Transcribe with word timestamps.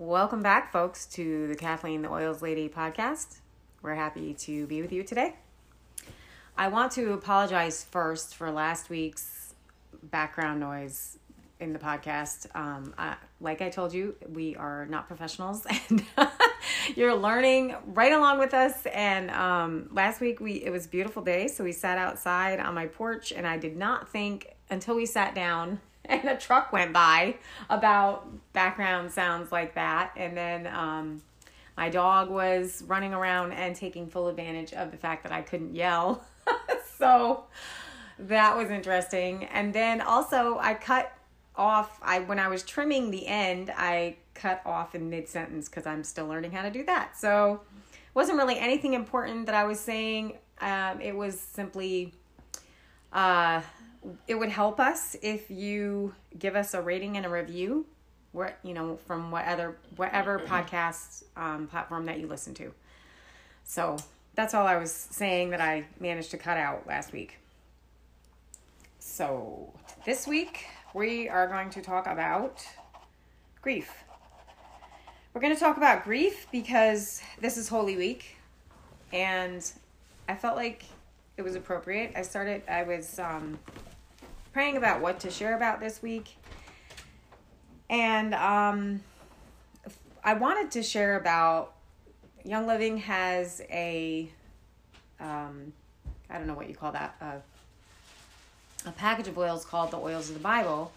Welcome 0.00 0.40
back, 0.42 0.72
folks, 0.72 1.04
to 1.08 1.46
the 1.46 1.54
Kathleen 1.54 2.00
the 2.00 2.10
Oils 2.10 2.40
Lady 2.40 2.70
podcast. 2.70 3.40
We're 3.82 3.96
happy 3.96 4.32
to 4.32 4.66
be 4.66 4.80
with 4.80 4.92
you 4.92 5.02
today. 5.02 5.34
I 6.56 6.68
want 6.68 6.92
to 6.92 7.12
apologize 7.12 7.84
first 7.84 8.34
for 8.34 8.50
last 8.50 8.88
week's 8.88 9.52
background 10.04 10.58
noise 10.58 11.18
in 11.60 11.74
the 11.74 11.78
podcast. 11.78 12.46
Um, 12.56 12.94
I, 12.96 13.16
like 13.42 13.60
I 13.60 13.68
told 13.68 13.92
you, 13.92 14.14
we 14.32 14.56
are 14.56 14.86
not 14.86 15.06
professionals, 15.06 15.66
and 15.90 16.02
you're 16.96 17.14
learning 17.14 17.76
right 17.84 18.12
along 18.12 18.38
with 18.38 18.54
us. 18.54 18.86
And 18.86 19.30
um, 19.30 19.90
last 19.92 20.22
week 20.22 20.40
we 20.40 20.64
it 20.64 20.70
was 20.70 20.86
beautiful 20.86 21.20
day, 21.20 21.46
so 21.46 21.62
we 21.62 21.72
sat 21.72 21.98
outside 21.98 22.58
on 22.58 22.72
my 22.74 22.86
porch, 22.86 23.32
and 23.32 23.46
I 23.46 23.58
did 23.58 23.76
not 23.76 24.08
think 24.08 24.56
until 24.70 24.96
we 24.96 25.04
sat 25.04 25.34
down 25.34 25.78
and 26.22 26.28
a 26.28 26.36
truck 26.36 26.72
went 26.72 26.92
by 26.92 27.36
about 27.68 28.28
background 28.52 29.10
sounds 29.10 29.50
like 29.52 29.74
that, 29.74 30.12
and 30.16 30.36
then. 30.36 30.66
Um, 30.66 31.22
my 31.76 31.88
dog 31.88 32.28
was 32.28 32.84
running 32.86 33.14
around 33.14 33.52
and 33.52 33.74
taking 33.74 34.06
full 34.06 34.28
advantage 34.28 34.74
of 34.74 34.90
the 34.90 34.98
fact 34.98 35.22
that 35.22 35.32
I 35.32 35.40
couldn't 35.40 35.74
yell. 35.74 36.22
so 36.98 37.44
that 38.18 38.54
was 38.54 38.70
interesting. 38.70 39.44
And 39.44 39.72
then 39.72 40.02
also 40.02 40.58
I 40.58 40.74
cut 40.74 41.10
off 41.56 41.98
I 42.02 42.20
when 42.20 42.38
I 42.38 42.48
was 42.48 42.62
trimming 42.62 43.10
the 43.10 43.26
end, 43.26 43.72
I 43.74 44.16
cut 44.34 44.60
off 44.66 44.94
in 44.94 45.08
mid 45.08 45.26
sentence 45.26 45.68
cuz 45.68 45.86
I'm 45.86 46.04
still 46.04 46.26
learning 46.26 46.52
how 46.52 46.62
to 46.62 46.70
do 46.70 46.84
that. 46.84 47.18
So 47.18 47.62
it 47.92 48.14
wasn't 48.14 48.36
really 48.36 48.58
anything 48.58 48.92
important 48.92 49.46
that 49.46 49.54
I 49.54 49.64
was 49.64 49.80
saying. 49.80 50.36
Um, 50.60 51.00
it 51.00 51.16
was 51.16 51.40
simply 51.40 52.12
uh, 53.10 53.62
it 54.26 54.34
would 54.34 54.48
help 54.48 54.80
us 54.80 55.16
if 55.22 55.50
you 55.50 56.14
give 56.38 56.56
us 56.56 56.74
a 56.74 56.80
rating 56.80 57.16
and 57.16 57.26
a 57.26 57.28
review 57.28 57.86
where 58.32 58.56
you 58.62 58.72
know 58.74 58.96
from 59.06 59.30
whatever 59.30 59.76
whatever 59.96 60.38
podcast 60.38 61.24
um, 61.36 61.66
platform 61.66 62.06
that 62.06 62.18
you 62.18 62.26
listen 62.26 62.54
to. 62.54 62.72
So 63.64 63.96
that's 64.34 64.54
all 64.54 64.66
I 64.66 64.76
was 64.76 64.92
saying 64.92 65.50
that 65.50 65.60
I 65.60 65.86
managed 65.98 66.30
to 66.30 66.38
cut 66.38 66.56
out 66.56 66.86
last 66.86 67.12
week. 67.12 67.38
So 68.98 69.72
this 70.04 70.26
week 70.26 70.66
we 70.94 71.28
are 71.28 71.46
going 71.46 71.70
to 71.70 71.82
talk 71.82 72.06
about 72.06 72.64
grief. 73.60 73.92
We're 75.34 75.40
going 75.40 75.54
to 75.54 75.60
talk 75.60 75.76
about 75.76 76.04
grief 76.04 76.46
because 76.50 77.22
this 77.40 77.56
is 77.56 77.68
Holy 77.68 77.96
Week, 77.96 78.36
and 79.12 79.70
I 80.28 80.34
felt 80.34 80.56
like 80.56 80.84
it 81.36 81.42
was 81.42 81.54
appropriate. 81.54 82.12
I 82.16 82.22
started. 82.22 82.62
I 82.68 82.82
was 82.82 83.18
um, 83.18 83.58
praying 84.52 84.76
about 84.76 85.00
what 85.00 85.20
to 85.20 85.30
share 85.30 85.56
about 85.56 85.80
this 85.80 86.02
week 86.02 86.36
and 87.90 88.34
um, 88.34 89.00
I 90.22 90.34
wanted 90.34 90.70
to 90.72 90.82
share 90.82 91.16
about 91.16 91.74
Young 92.44 92.66
Living 92.66 92.98
has 92.98 93.60
a, 93.68 94.30
um, 95.18 95.72
I 96.30 96.38
don't 96.38 96.46
know 96.46 96.54
what 96.54 96.68
you 96.68 96.76
call 96.76 96.92
that, 96.92 97.16
uh, 97.20 97.38
a 98.86 98.92
package 98.92 99.26
of 99.26 99.36
oils 99.36 99.64
called 99.64 99.90
the 99.90 99.98
Oils 99.98 100.28
of 100.28 100.34
the 100.34 100.40
Bible. 100.40 100.92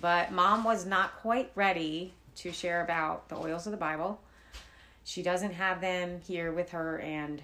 But 0.00 0.32
mom 0.32 0.64
was 0.64 0.86
not 0.86 1.16
quite 1.16 1.50
ready 1.54 2.14
to 2.36 2.52
share 2.52 2.82
about 2.82 3.28
the 3.28 3.36
oils 3.36 3.66
of 3.66 3.72
the 3.72 3.76
Bible. 3.76 4.20
She 5.04 5.22
doesn't 5.22 5.52
have 5.52 5.80
them 5.80 6.20
here 6.26 6.52
with 6.52 6.70
her, 6.70 6.98
and 7.00 7.42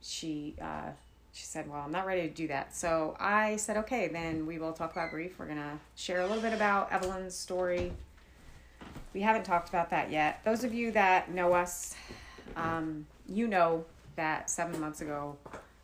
she 0.00 0.54
uh, 0.60 0.90
she 1.36 1.44
said, 1.44 1.68
Well, 1.68 1.82
I'm 1.84 1.92
not 1.92 2.06
ready 2.06 2.22
to 2.22 2.34
do 2.34 2.48
that. 2.48 2.74
So 2.74 3.14
I 3.20 3.56
said, 3.56 3.76
Okay, 3.76 4.08
then 4.08 4.46
we 4.46 4.58
will 4.58 4.72
talk 4.72 4.92
about 4.92 5.10
grief. 5.10 5.38
We're 5.38 5.44
going 5.44 5.58
to 5.58 5.78
share 5.94 6.22
a 6.22 6.26
little 6.26 6.42
bit 6.42 6.54
about 6.54 6.90
Evelyn's 6.90 7.34
story. 7.34 7.92
We 9.12 9.20
haven't 9.20 9.44
talked 9.44 9.68
about 9.68 9.90
that 9.90 10.10
yet. 10.10 10.40
Those 10.44 10.64
of 10.64 10.72
you 10.72 10.92
that 10.92 11.30
know 11.30 11.52
us, 11.52 11.94
um, 12.56 13.06
you 13.28 13.48
know 13.48 13.84
that 14.16 14.48
seven 14.48 14.80
months 14.80 15.02
ago, 15.02 15.36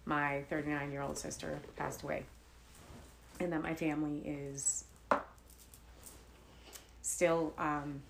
my 0.07 0.43
39 0.49 0.91
year 0.91 1.03
old 1.03 1.19
sister 1.19 1.61
passed 1.77 2.03
away, 2.03 2.25
and 3.39 3.53
that 3.53 3.63
my 3.63 3.75
family 3.75 4.23
is 4.25 4.85
still, 7.03 7.53
um, 7.59 8.01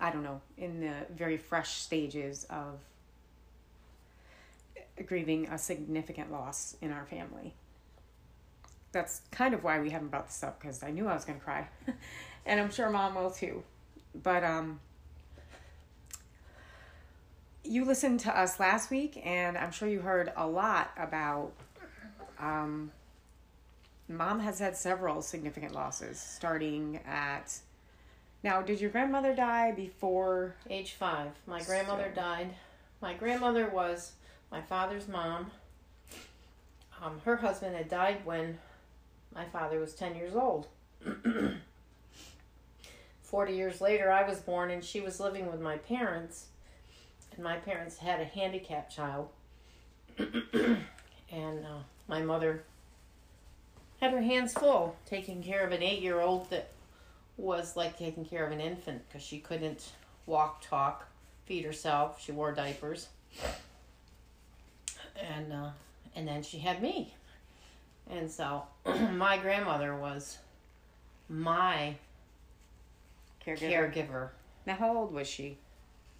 I 0.00 0.10
don't 0.10 0.22
know, 0.22 0.40
in 0.56 0.80
the 0.80 0.94
very 1.14 1.36
fresh 1.36 1.74
stages 1.74 2.46
of 2.48 2.78
grieving 5.02 5.48
a 5.48 5.58
significant 5.58 6.32
loss 6.32 6.76
in 6.80 6.92
our 6.92 7.04
family. 7.06 7.54
That's 8.92 9.22
kind 9.30 9.52
of 9.54 9.62
why 9.62 9.80
we 9.80 9.90
haven't 9.90 10.08
brought 10.08 10.26
this 10.26 10.42
up 10.42 10.60
because 10.60 10.82
I 10.82 10.90
knew 10.90 11.06
I 11.06 11.14
was 11.14 11.24
going 11.24 11.38
to 11.38 11.44
cry. 11.44 11.68
and 12.46 12.60
I'm 12.60 12.70
sure 12.70 12.88
mom 12.88 13.14
will 13.14 13.30
too. 13.30 13.62
But 14.22 14.44
um 14.44 14.80
you 17.62 17.84
listened 17.84 18.20
to 18.20 18.38
us 18.38 18.60
last 18.60 18.90
week 18.90 19.20
and 19.24 19.58
I'm 19.58 19.72
sure 19.72 19.88
you 19.88 20.00
heard 20.00 20.32
a 20.36 20.46
lot 20.46 20.92
about 20.96 21.52
um 22.38 22.92
mom 24.08 24.40
has 24.40 24.58
had 24.60 24.76
several 24.76 25.20
significant 25.20 25.74
losses 25.74 26.18
starting 26.20 27.00
at 27.06 27.58
now 28.42 28.62
did 28.62 28.80
your 28.80 28.90
grandmother 28.90 29.34
die 29.34 29.72
before 29.72 30.54
age 30.70 30.92
5. 30.92 31.32
My 31.46 31.60
grandmother 31.62 32.12
so. 32.14 32.20
died. 32.20 32.54
My 33.02 33.14
grandmother 33.14 33.68
was 33.68 34.12
my 34.50 34.60
father's 34.62 35.08
mom. 35.08 35.50
Um, 37.02 37.20
her 37.24 37.36
husband 37.36 37.76
had 37.76 37.88
died 37.88 38.24
when 38.24 38.58
my 39.34 39.44
father 39.46 39.78
was 39.78 39.94
10 39.94 40.16
years 40.16 40.34
old. 40.34 40.66
40 43.22 43.52
years 43.52 43.80
later, 43.80 44.10
I 44.10 44.26
was 44.26 44.38
born 44.38 44.70
and 44.70 44.82
she 44.84 45.00
was 45.00 45.20
living 45.20 45.50
with 45.50 45.60
my 45.60 45.76
parents. 45.76 46.46
And 47.34 47.44
my 47.44 47.56
parents 47.56 47.98
had 47.98 48.20
a 48.20 48.24
handicapped 48.24 48.94
child. 48.94 49.28
and 50.18 50.78
uh, 51.30 51.82
my 52.08 52.22
mother 52.22 52.64
had 54.00 54.12
her 54.12 54.22
hands 54.22 54.54
full 54.54 54.96
taking 55.06 55.42
care 55.42 55.66
of 55.66 55.72
an 55.72 55.82
eight 55.82 56.00
year 56.00 56.20
old 56.20 56.48
that 56.50 56.70
was 57.36 57.76
like 57.76 57.98
taking 57.98 58.24
care 58.24 58.46
of 58.46 58.52
an 58.52 58.60
infant 58.60 59.02
because 59.06 59.22
she 59.22 59.38
couldn't 59.38 59.92
walk, 60.24 60.62
talk, 60.62 61.08
feed 61.44 61.64
herself. 61.64 62.22
She 62.22 62.32
wore 62.32 62.52
diapers 62.52 63.08
and 65.20 65.52
uh, 65.52 65.70
and 66.14 66.26
then 66.26 66.42
she 66.42 66.58
had 66.58 66.82
me, 66.82 67.14
and 68.10 68.30
so 68.30 68.62
my 69.12 69.36
grandmother 69.38 69.94
was 69.96 70.38
my 71.28 71.94
caregiver. 73.44 73.94
caregiver. 73.94 74.28
Now, 74.66 74.74
how 74.74 74.96
old 74.96 75.12
was 75.12 75.28
she? 75.28 75.58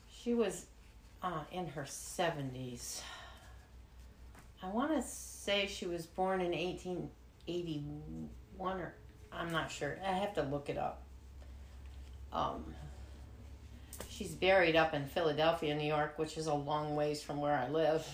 She 0.09 0.35
was 0.35 0.67
uh, 1.23 1.41
in 1.53 1.67
her 1.69 1.87
seventies. 1.87 3.03
I 4.63 4.69
want 4.69 4.91
to 4.97 5.03
say 5.03 5.67
she 5.67 5.87
was 5.87 6.07
born 6.07 6.41
in 6.41 6.55
eighteen 6.55 7.11
eighty 7.49 7.83
one, 8.57 8.81
or 8.81 8.95
I'm 9.33 9.53
not 9.53 9.71
sure. 9.71 9.99
I 10.05 10.13
have 10.13 10.35
to 10.35 10.43
look 10.43 10.69
it 10.69 10.79
up. 10.79 11.03
Um, 12.33 12.65
she's 14.09 14.35
buried 14.35 14.77
up 14.77 14.95
in 14.95 15.07
Philadelphia, 15.07 15.75
New 15.75 15.87
York, 15.87 16.19
which 16.19 16.37
is 16.37 16.47
a 16.47 16.55
long 16.55 16.97
ways 16.97 17.23
from 17.23 17.41
where 17.41 17.55
I 17.55 17.69
live. 17.69 18.07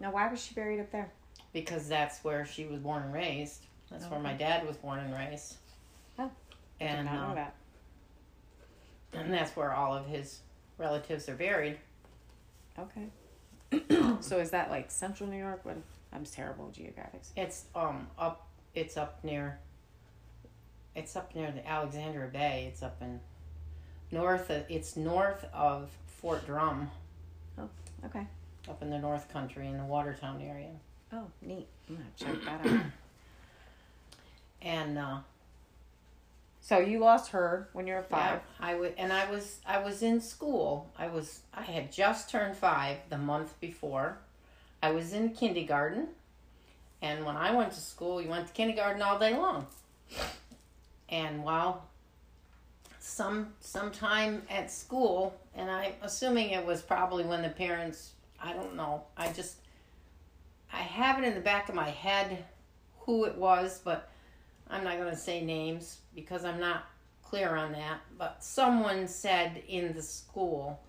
Now, 0.00 0.10
why 0.10 0.28
was 0.28 0.42
she 0.42 0.54
buried 0.54 0.80
up 0.80 0.90
there? 0.90 1.12
Because 1.52 1.86
that's 1.86 2.24
where 2.24 2.46
she 2.46 2.64
was 2.64 2.80
born 2.80 3.02
and 3.02 3.12
raised. 3.12 3.66
That's 3.90 4.06
where 4.06 4.20
my 4.20 4.32
dad 4.32 4.66
was 4.66 4.76
born 4.76 5.00
and 5.00 5.12
raised. 5.12 5.56
Oh, 6.18 6.30
and 6.80 6.90
I 6.90 7.02
did 7.02 7.04
not 7.04 7.26
know 7.26 7.32
uh, 7.32 7.34
that. 7.34 7.54
And 9.12 9.32
that's 9.32 9.54
where 9.56 9.74
all 9.74 9.94
of 9.94 10.06
his 10.06 10.40
relatives 10.78 11.28
are 11.28 11.34
buried. 11.34 11.78
Okay. 12.78 13.08
so 14.20 14.38
is 14.38 14.50
that 14.50 14.70
like 14.70 14.90
central 14.90 15.28
New 15.28 15.36
York? 15.36 15.64
What? 15.64 15.76
I'm 16.12 16.24
terrible 16.24 16.68
at 16.68 16.80
geographics. 16.80 17.30
It's 17.36 17.66
um 17.74 18.06
up. 18.18 18.46
It's 18.74 18.96
up 18.96 19.22
near. 19.24 19.58
It's 20.94 21.14
up 21.16 21.34
near 21.34 21.50
the 21.50 21.66
Alexandria 21.68 22.28
Bay. 22.28 22.68
It's 22.72 22.82
up 22.82 22.96
in 23.00 23.20
north. 24.12 24.50
Of, 24.50 24.64
it's 24.68 24.96
north 24.96 25.44
of 25.52 25.90
Fort 26.06 26.46
Drum. 26.46 26.90
Oh, 27.58 27.68
okay 28.06 28.26
up 28.68 28.82
in 28.82 28.90
the 28.90 28.98
North 28.98 29.32
Country 29.32 29.66
in 29.66 29.78
the 29.78 29.84
Watertown 29.84 30.40
area. 30.40 30.70
Oh, 31.12 31.26
neat. 31.42 31.66
I'm 31.88 31.96
gonna 31.96 32.08
check 32.16 32.44
that 32.44 32.66
out. 32.66 32.80
and 34.62 34.98
uh, 34.98 35.18
so 36.60 36.78
you 36.78 36.98
lost 36.98 37.32
her 37.32 37.68
when 37.72 37.86
you 37.86 37.94
were 37.94 38.02
five. 38.02 38.40
Yeah, 38.60 38.66
I 38.66 38.74
would, 38.76 38.94
and 38.96 39.12
I 39.12 39.30
was 39.30 39.60
I 39.66 39.78
was 39.78 40.02
in 40.02 40.20
school. 40.20 40.90
I 40.96 41.08
was 41.08 41.40
I 41.52 41.62
had 41.62 41.90
just 41.90 42.30
turned 42.30 42.56
five 42.56 42.98
the 43.08 43.18
month 43.18 43.58
before. 43.60 44.18
I 44.82 44.92
was 44.92 45.12
in 45.12 45.30
kindergarten, 45.30 46.08
and 47.02 47.24
when 47.24 47.36
I 47.36 47.54
went 47.54 47.72
to 47.72 47.80
school, 47.80 48.22
you 48.22 48.28
went 48.28 48.46
to 48.46 48.52
kindergarten 48.52 49.02
all 49.02 49.18
day 49.18 49.36
long. 49.36 49.66
And 51.08 51.42
while 51.42 51.86
some 53.00 53.48
sometime 53.60 54.42
at 54.48 54.70
school, 54.70 55.34
and 55.54 55.70
I'm 55.70 55.94
assuming 56.02 56.50
it 56.50 56.64
was 56.64 56.82
probably 56.82 57.24
when 57.24 57.42
the 57.42 57.48
parents 57.48 58.12
I 58.42 58.52
don't 58.52 58.76
know. 58.76 59.04
I 59.16 59.32
just 59.32 59.56
I 60.72 60.78
have 60.78 61.18
it 61.18 61.26
in 61.26 61.34
the 61.34 61.40
back 61.40 61.68
of 61.68 61.74
my 61.74 61.90
head 61.90 62.44
who 63.00 63.24
it 63.24 63.36
was, 63.36 63.80
but 63.84 64.08
I'm 64.68 64.84
not 64.84 64.98
going 64.98 65.10
to 65.10 65.16
say 65.16 65.42
names 65.42 65.98
because 66.14 66.44
I'm 66.44 66.60
not 66.60 66.84
clear 67.22 67.56
on 67.56 67.72
that, 67.72 68.00
but 68.18 68.42
someone 68.42 69.08
said 69.08 69.62
in 69.68 69.94
the 69.94 70.02
school 70.02 70.80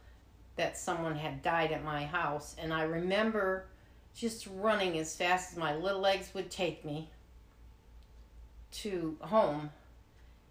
that 0.55 0.77
someone 0.77 1.15
had 1.15 1.41
died 1.41 1.71
at 1.71 1.83
my 1.83 2.05
house, 2.05 2.55
and 2.59 2.73
I 2.73 2.83
remember 2.83 3.65
just 4.15 4.47
running 4.55 4.97
as 4.97 5.15
fast 5.15 5.51
as 5.51 5.57
my 5.57 5.75
little 5.75 6.01
legs 6.01 6.33
would 6.33 6.51
take 6.51 6.83
me 6.83 7.09
to 8.71 9.17
home. 9.21 9.69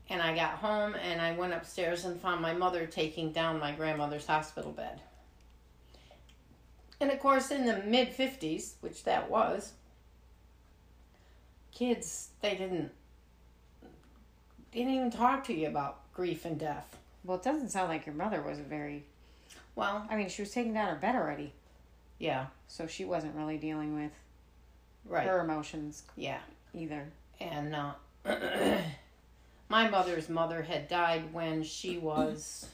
And 0.09 0.21
I 0.21 0.35
got 0.35 0.55
home 0.55 0.95
and 0.95 1.21
I 1.21 1.33
went 1.33 1.53
upstairs 1.53 2.05
and 2.05 2.21
found 2.21 2.41
my 2.41 2.53
mother 2.53 2.87
taking 2.87 3.33
down 3.33 3.61
my 3.61 3.73
grandmother's 3.73 4.27
hospital 4.27 4.73
bed. 4.73 5.01
And 7.01 7.11
of 7.11 7.19
course, 7.19 7.51
in 7.51 7.65
the 7.67 7.79
mid 7.79 8.15
50s, 8.17 8.75
which 8.81 9.05
that 9.05 9.31
was, 9.31 9.73
kids, 11.73 12.29
they 12.43 12.55
didn't 12.55 12.91
didn't 14.73 14.93
even 14.93 15.11
talk 15.11 15.45
to 15.45 15.53
you 15.55 15.67
about 15.67 16.13
grief 16.15 16.45
and 16.45 16.59
death. 16.59 16.97
Well, 17.25 17.39
it 17.39 17.43
doesn't 17.43 17.71
sound 17.71 17.89
like 17.89 18.07
your 18.07 18.15
mother 18.15 18.41
was 18.41 18.59
very. 18.61 19.05
Well, 19.75 20.07
I 20.11 20.17
mean, 20.17 20.29
she 20.29 20.43
was 20.43 20.51
taking 20.53 20.75
down 20.75 20.89
her 20.89 20.95
bed 20.97 21.15
already, 21.17 21.53
yeah, 22.19 22.47
so 22.69 22.87
she 22.87 23.05
wasn't 23.05 23.35
really 23.35 23.57
dealing 23.57 23.95
with 23.95 24.13
right. 25.07 25.27
her 25.27 25.41
emotions 25.41 26.03
Yeah. 26.17 26.39
either. 26.75 27.07
And 27.41 27.75
uh, 27.75 27.93
my 29.69 29.89
mother's 29.89 30.29
mother 30.29 30.63
had 30.63 30.89
died 30.89 31.33
when 31.33 31.63
she 31.63 31.99
was. 31.99 32.67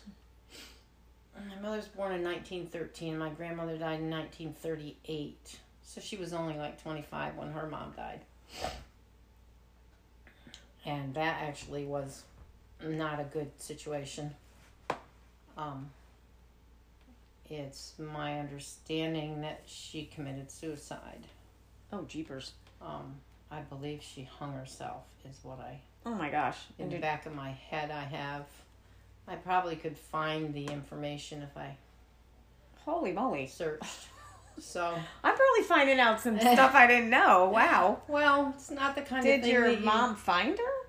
My 1.48 1.60
mother 1.60 1.76
was 1.76 1.88
born 1.88 2.12
in 2.12 2.22
1913. 2.22 3.18
My 3.18 3.30
grandmother 3.30 3.76
died 3.76 4.00
in 4.00 4.10
1938. 4.10 5.58
So 5.82 6.00
she 6.00 6.16
was 6.16 6.32
only 6.32 6.56
like 6.56 6.82
25 6.82 7.36
when 7.36 7.52
her 7.52 7.66
mom 7.66 7.92
died. 7.96 8.20
And 10.84 11.14
that 11.14 11.42
actually 11.42 11.84
was 11.84 12.22
not 12.82 13.20
a 13.20 13.24
good 13.24 13.50
situation. 13.60 14.34
Um, 15.56 15.90
it's 17.48 17.94
my 17.98 18.38
understanding 18.38 19.40
that 19.42 19.62
she 19.66 20.06
committed 20.14 20.50
suicide. 20.50 21.24
Oh, 21.92 22.02
jeepers! 22.02 22.52
Um, 22.82 23.14
I 23.50 23.60
believe 23.60 24.02
she 24.02 24.24
hung 24.24 24.52
herself, 24.52 25.04
is 25.28 25.38
what 25.42 25.60
I 25.60 25.80
Oh 26.04 26.14
my 26.14 26.30
gosh! 26.30 26.58
in 26.78 26.88
the 26.88 26.98
back 26.98 27.26
of 27.26 27.34
my 27.34 27.50
head 27.50 27.90
I 27.90 28.02
have. 28.04 28.46
I 29.28 29.34
probably 29.36 29.76
could 29.76 29.98
find 29.98 30.54
the 30.54 30.66
information 30.66 31.42
if 31.42 31.56
I 31.56 31.76
holy 32.84 33.12
moly! 33.12 33.46
searched. 33.46 33.84
So, 34.58 34.98
I'm 35.22 35.34
really 35.38 35.64
finding 35.64 36.00
out 36.00 36.18
some 36.18 36.40
stuff 36.40 36.74
I 36.74 36.86
didn't 36.86 37.10
know. 37.10 37.50
Wow! 37.52 38.00
well, 38.08 38.54
it's 38.56 38.70
not 38.70 38.94
the 38.94 39.02
kind 39.02 39.18
of 39.18 39.42
Did 39.42 39.44
your 39.52 39.68
you- 39.68 39.84
mom 39.84 40.16
find 40.16 40.56
her? 40.58 40.88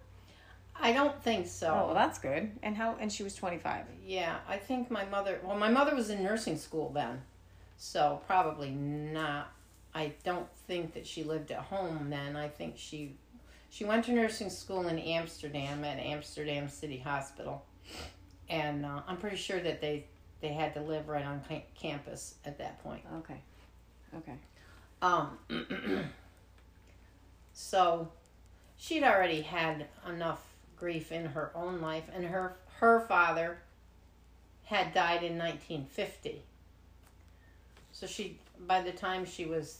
I 0.79 0.93
don't 0.93 1.21
think 1.21 1.47
so. 1.47 1.67
Oh, 1.67 1.85
well, 1.87 1.93
that's 1.93 2.17
good. 2.17 2.51
And 2.63 2.77
how? 2.77 2.95
And 2.97 3.11
she 3.11 3.23
was 3.23 3.35
25. 3.35 3.83
Yeah, 4.05 4.37
I 4.47 4.55
think 4.55 4.89
my 4.89 5.03
mother. 5.03 5.41
Well, 5.43 5.57
my 5.57 5.69
mother 5.69 5.93
was 5.95 6.09
in 6.09 6.23
nursing 6.23 6.55
school 6.57 6.91
then, 6.93 7.21
so 7.75 8.21
probably 8.25 8.69
not. 8.69 9.51
I 9.93 10.13
don't 10.23 10.47
think 10.67 10.93
that 10.93 11.05
she 11.05 11.23
lived 11.25 11.51
at 11.51 11.59
home 11.59 12.09
then. 12.09 12.37
I 12.37 12.47
think 12.47 12.75
she 12.77 13.17
she 13.69 13.83
went 13.83 14.05
to 14.05 14.13
nursing 14.13 14.49
school 14.49 14.87
in 14.87 14.97
Amsterdam 14.97 15.83
at 15.83 15.99
Amsterdam 15.99 16.69
City 16.69 16.99
Hospital, 16.99 17.65
and 18.49 18.85
uh, 18.85 19.01
I'm 19.07 19.17
pretty 19.17 19.37
sure 19.37 19.59
that 19.59 19.81
they 19.81 20.05
they 20.41 20.49
had 20.49 20.73
to 20.75 20.81
live 20.81 21.07
right 21.07 21.25
on 21.25 21.41
ca- 21.47 21.65
campus 21.75 22.35
at 22.45 22.57
that 22.59 22.83
point. 22.83 23.01
Okay. 23.19 23.41
Okay. 24.17 24.35
Um, 25.01 25.37
so 27.53 28.09
she'd 28.77 29.03
already 29.03 29.41
had 29.41 29.87
enough 30.07 30.41
grief 30.77 31.11
in 31.11 31.25
her 31.25 31.51
own 31.55 31.81
life, 31.81 32.05
and 32.13 32.25
her 32.25 32.55
her 32.79 33.01
father 33.01 33.57
had 34.65 34.93
died 34.93 35.23
in 35.23 35.37
1950. 35.37 36.41
So 37.91 38.05
she, 38.05 38.37
by 38.67 38.81
the 38.81 38.91
time 38.91 39.25
she 39.25 39.45
was 39.45 39.79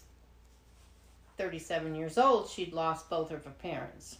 37 1.38 1.94
years 1.94 2.18
old, 2.18 2.50
she'd 2.50 2.74
lost 2.74 3.10
both 3.10 3.32
of 3.32 3.44
her 3.44 3.52
parents. 3.52 4.18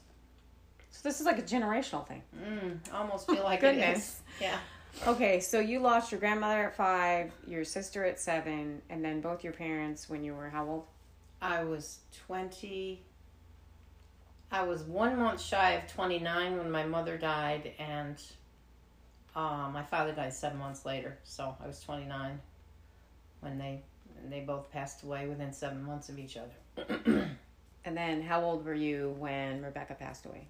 So 0.98 1.08
this 1.08 1.20
is 1.20 1.28
like 1.28 1.38
a 1.38 1.44
generational 1.44 2.08
thing. 2.08 2.24
Mm, 2.36 2.80
I 2.92 2.98
almost 2.98 3.28
feel 3.30 3.44
like 3.44 3.62
it 3.64 3.76
is. 3.76 3.82
Goodness. 3.82 4.22
Yeah. 4.42 4.58
Okay, 5.06 5.40
so 5.40 5.60
you 5.60 5.80
lost 5.80 6.12
your 6.12 6.20
grandmother 6.20 6.64
at 6.64 6.76
five, 6.76 7.32
your 7.48 7.64
sister 7.64 8.04
at 8.04 8.20
seven, 8.20 8.82
and 8.90 9.06
then 9.06 9.22
both 9.22 9.44
your 9.44 9.54
parents 9.54 10.10
when 10.10 10.24
you 10.24 10.34
were 10.34 10.50
how 10.50 10.66
old? 10.66 10.86
I 11.40 11.64
was 11.66 12.00
20. 12.26 13.04
I 14.52 14.64
was 14.64 14.82
one 14.82 15.20
month 15.20 15.40
shy 15.40 15.74
of 15.74 15.86
29 15.86 16.58
when 16.58 16.72
my 16.72 16.84
mother 16.84 17.16
died, 17.16 17.74
and 17.78 18.20
uh, 19.36 19.70
my 19.72 19.84
father 19.84 20.14
died 20.14 20.34
seven 20.34 20.58
months 20.58 20.84
later. 20.84 21.20
So 21.24 21.56
I 21.64 21.68
was 21.68 21.80
29 21.82 22.40
when 23.42 23.60
they 23.60 23.84
they 24.32 24.40
both 24.40 24.72
passed 24.72 25.04
away 25.04 25.28
within 25.28 25.54
seven 25.54 25.84
months 25.84 26.10
of 26.10 26.18
each 26.18 26.38
other. 26.38 27.30
And 27.88 27.96
then 27.96 28.22
how 28.22 28.44
old 28.44 28.66
were 28.66 28.74
you 28.74 29.16
when 29.18 29.62
Rebecca 29.62 29.94
passed 29.94 30.26
away? 30.26 30.50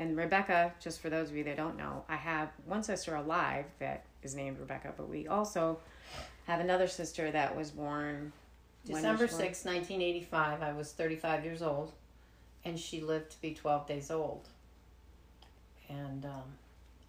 And 0.00 0.16
Rebecca, 0.16 0.72
just 0.80 1.02
for 1.02 1.10
those 1.10 1.28
of 1.28 1.36
you 1.36 1.44
that 1.44 1.58
don't 1.58 1.76
know, 1.76 2.04
I 2.08 2.16
have 2.16 2.48
one 2.64 2.82
sister 2.82 3.16
alive 3.16 3.66
that 3.80 4.06
is 4.22 4.34
named 4.34 4.58
Rebecca, 4.58 4.94
but 4.96 5.10
we 5.10 5.28
also 5.28 5.78
have 6.46 6.58
another 6.58 6.86
sister 6.86 7.30
that 7.30 7.54
was 7.54 7.70
born 7.70 8.32
December 8.86 9.26
she 9.28 9.34
6, 9.34 9.64
1985, 9.66 10.62
I 10.62 10.72
was 10.72 10.92
35 10.92 11.44
years 11.44 11.60
old, 11.60 11.92
and 12.64 12.78
she 12.80 13.02
lived 13.02 13.32
to 13.32 13.40
be 13.42 13.52
12 13.52 13.86
days 13.86 14.10
old. 14.10 14.48
And 15.90 16.24
um, 16.24 16.44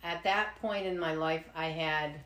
at 0.04 0.22
that 0.26 0.58
point 0.62 0.86
in 0.86 1.00
my 1.00 1.14
life, 1.14 1.46
I 1.56 1.68
had 1.68 2.20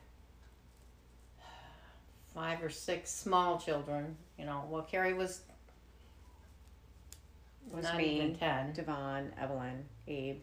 five 2.34 2.60
or 2.60 2.70
six 2.70 3.08
small 3.12 3.60
children. 3.60 4.16
You 4.36 4.46
know, 4.46 4.64
well, 4.68 4.82
Carrie 4.82 5.14
was, 5.14 5.42
Was 7.70 7.84
not 7.84 7.98
me, 7.98 8.16
even 8.16 8.34
10. 8.34 8.72
Devon, 8.72 9.32
Evelyn, 9.40 9.84
Abe. 10.08 10.40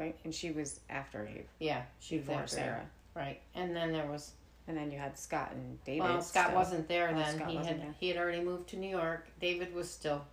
Right? 0.00 0.16
And 0.24 0.34
she 0.34 0.50
was 0.50 0.80
after 0.88 1.26
Abe, 1.26 1.44
Yeah, 1.58 1.82
she 2.00 2.16
was 2.16 2.24
before 2.26 2.42
after 2.42 2.56
Sarah. 2.56 2.86
Right. 3.14 3.40
And 3.54 3.76
then 3.76 3.92
there 3.92 4.06
was, 4.06 4.32
And 4.66 4.76
then 4.76 4.90
you 4.90 4.98
had 4.98 5.18
Scott 5.18 5.50
and 5.52 5.84
David. 5.84 6.00
well, 6.04 6.22
Scott 6.22 6.46
still. 6.46 6.58
wasn't 6.58 6.88
there 6.88 7.10
Oh, 7.10 7.18
then. 7.18 7.36
Scott 7.36 7.50
he 7.50 7.56
wasn't 7.58 7.76
had 7.76 7.86
there. 7.88 7.94
he 8.00 8.08
had 8.08 8.16
already 8.16 8.40
moved 8.42 8.68
to 8.70 8.76
New 8.76 8.88
York. 8.88 9.26
David 9.40 9.74
was 9.74 9.90
still 9.90 10.24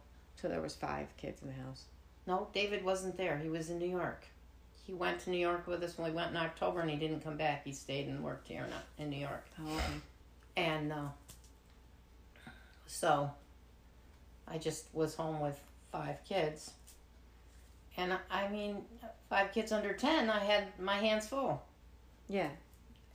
So 0.42 0.48
there 0.48 0.62
was 0.62 0.74
five 0.76 1.08
kids 1.18 1.42
in 1.42 1.50
the 1.50 1.54
house. 1.56 1.84
No, 2.26 2.48
David 2.54 2.84
wasn't 2.86 3.18
there. 3.18 3.38
He 3.38 3.50
was 3.50 3.70
in 3.70 3.78
New 3.80 3.90
York. 3.90 4.26
He 4.86 4.94
went 4.94 5.20
to 5.22 5.30
New 5.32 5.38
York 5.38 5.68
with 5.68 5.84
us 5.84 5.98
when 5.98 6.10
we 6.10 6.16
went 6.16 6.32
in 6.32 6.38
October, 6.38 6.80
and 6.80 6.90
he 6.90 6.96
didn't 6.96 7.22
come 7.22 7.36
back. 7.36 7.66
He 7.66 7.74
stayed 7.74 8.08
and 8.08 8.24
worked 8.24 8.48
here 8.48 8.66
in, 8.98 9.04
in 9.04 9.10
New 9.10 9.20
York. 9.20 9.46
Oh, 9.60 9.74
okay. 9.76 9.84
And 10.56 10.94
uh, 10.94 11.08
so 12.86 13.30
I 14.48 14.58
just 14.58 14.86
was 14.94 15.16
home 15.16 15.40
with 15.42 15.60
five 15.92 16.24
kids. 16.24 16.72
And 17.98 18.18
I- 18.32 18.48
mean, 18.48 18.86
five 19.30 19.52
kids 19.52 19.72
under 19.72 19.92
10, 19.94 20.30
I 20.30 20.40
had 20.40 20.80
my 20.80 20.96
hands 20.96 21.28
full. 21.28 21.62
Yeah. 22.30 22.50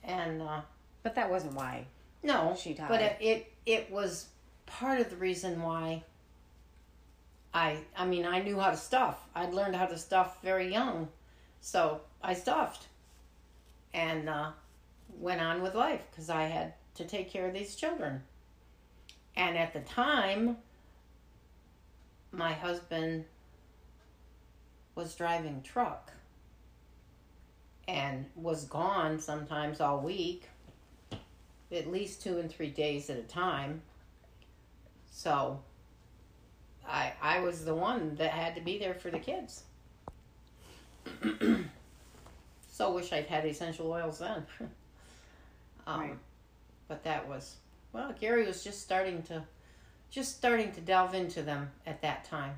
And 0.03 0.41
uh, 0.41 0.61
But 1.01 1.15
that 1.15 1.29
wasn't 1.29 1.53
why 1.55 1.85
no, 2.21 2.55
she 2.59 2.73
died. 2.73 2.87
but 2.89 3.01
it, 3.01 3.17
it 3.19 3.53
it 3.65 3.91
was 3.91 4.27
part 4.65 4.99
of 5.01 5.09
the 5.09 5.15
reason 5.17 5.61
why 5.61 6.03
I 7.53 7.77
I 7.97 8.05
mean 8.05 8.25
I 8.25 8.41
knew 8.41 8.59
how 8.59 8.71
to 8.71 8.77
stuff. 8.77 9.19
I'd 9.35 9.53
learned 9.53 9.75
how 9.75 9.85
to 9.85 9.97
stuff 9.97 10.41
very 10.41 10.71
young, 10.71 11.09
so 11.61 12.01
I 12.21 12.33
stuffed, 12.33 12.87
and 13.93 14.29
uh, 14.29 14.51
went 15.19 15.41
on 15.41 15.61
with 15.61 15.75
life 15.75 16.01
because 16.11 16.29
I 16.29 16.43
had 16.43 16.73
to 16.95 17.05
take 17.05 17.29
care 17.29 17.47
of 17.47 17.53
these 17.53 17.75
children. 17.75 18.23
And 19.35 19.57
at 19.57 19.73
the 19.73 19.81
time, 19.81 20.57
my 22.31 22.53
husband 22.53 23.25
was 24.95 25.15
driving 25.15 25.61
truck 25.63 26.11
and 27.87 28.25
was 28.35 28.65
gone 28.65 29.19
sometimes 29.19 29.81
all 29.81 29.99
week 29.99 30.47
at 31.73 31.91
least 31.91 32.21
two 32.21 32.37
and 32.37 32.51
three 32.51 32.69
days 32.69 33.09
at 33.09 33.17
a 33.17 33.23
time. 33.23 33.81
So 35.11 35.59
I 36.87 37.13
I 37.21 37.39
was 37.39 37.65
the 37.65 37.75
one 37.75 38.15
that 38.15 38.31
had 38.31 38.55
to 38.55 38.61
be 38.61 38.77
there 38.77 38.93
for 38.93 39.09
the 39.09 39.19
kids. 39.19 39.63
so 42.71 42.93
wish 42.93 43.11
I'd 43.11 43.25
had 43.25 43.45
essential 43.45 43.91
oils 43.91 44.19
then. 44.19 44.45
um, 45.87 45.99
Right. 45.99 46.17
But 46.87 47.03
that 47.03 47.27
was 47.27 47.55
well, 47.91 48.13
Gary 48.19 48.45
was 48.45 48.63
just 48.63 48.81
starting 48.81 49.23
to 49.23 49.43
just 50.09 50.37
starting 50.37 50.71
to 50.73 50.81
delve 50.81 51.15
into 51.15 51.41
them 51.41 51.71
at 51.87 52.01
that 52.01 52.25
time. 52.25 52.55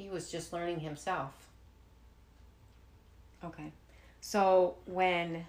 He 0.00 0.08
was 0.08 0.30
just 0.30 0.52
learning 0.52 0.80
himself. 0.80 1.32
Okay. 3.44 3.70
So 4.22 4.76
when 4.86 5.44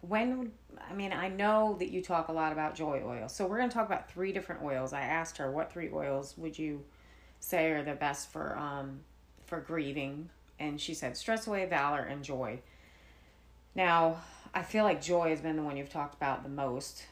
when 0.00 0.50
I 0.90 0.94
mean 0.94 1.12
I 1.12 1.28
know 1.28 1.76
that 1.78 1.90
you 1.90 2.02
talk 2.02 2.28
a 2.28 2.32
lot 2.32 2.52
about 2.52 2.74
joy 2.74 3.02
oil. 3.04 3.28
So 3.28 3.46
we're 3.46 3.58
going 3.58 3.68
to 3.68 3.74
talk 3.74 3.86
about 3.86 4.10
three 4.10 4.32
different 4.32 4.62
oils. 4.62 4.94
I 4.94 5.02
asked 5.02 5.36
her 5.36 5.50
what 5.50 5.70
three 5.70 5.90
oils 5.92 6.34
would 6.38 6.58
you 6.58 6.82
say 7.40 7.70
are 7.72 7.82
the 7.82 7.94
best 7.94 8.30
for 8.32 8.56
um 8.56 9.00
for 9.44 9.60
grieving 9.60 10.30
and 10.58 10.80
she 10.80 10.94
said 10.94 11.16
stress 11.16 11.46
away, 11.46 11.66
valor, 11.66 12.00
and 12.00 12.24
joy. 12.24 12.60
Now, 13.74 14.22
I 14.54 14.62
feel 14.62 14.84
like 14.84 15.02
joy 15.02 15.30
has 15.30 15.40
been 15.40 15.56
the 15.56 15.62
one 15.62 15.76
you've 15.76 15.92
talked 15.92 16.14
about 16.14 16.44
the 16.44 16.48
most. 16.48 17.04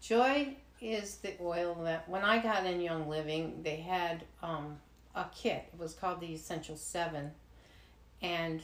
Joy 0.00 0.54
is 0.80 1.16
the 1.16 1.34
oil 1.40 1.74
that 1.82 2.08
when 2.08 2.22
I 2.22 2.38
got 2.38 2.64
in 2.64 2.80
Young 2.80 3.08
Living, 3.08 3.62
they 3.62 3.76
had 3.76 4.24
um, 4.42 4.78
a 5.18 5.28
kit. 5.34 5.68
It 5.72 5.78
was 5.78 5.94
called 5.94 6.20
the 6.20 6.32
Essential 6.32 6.76
Seven, 6.76 7.32
and 8.22 8.62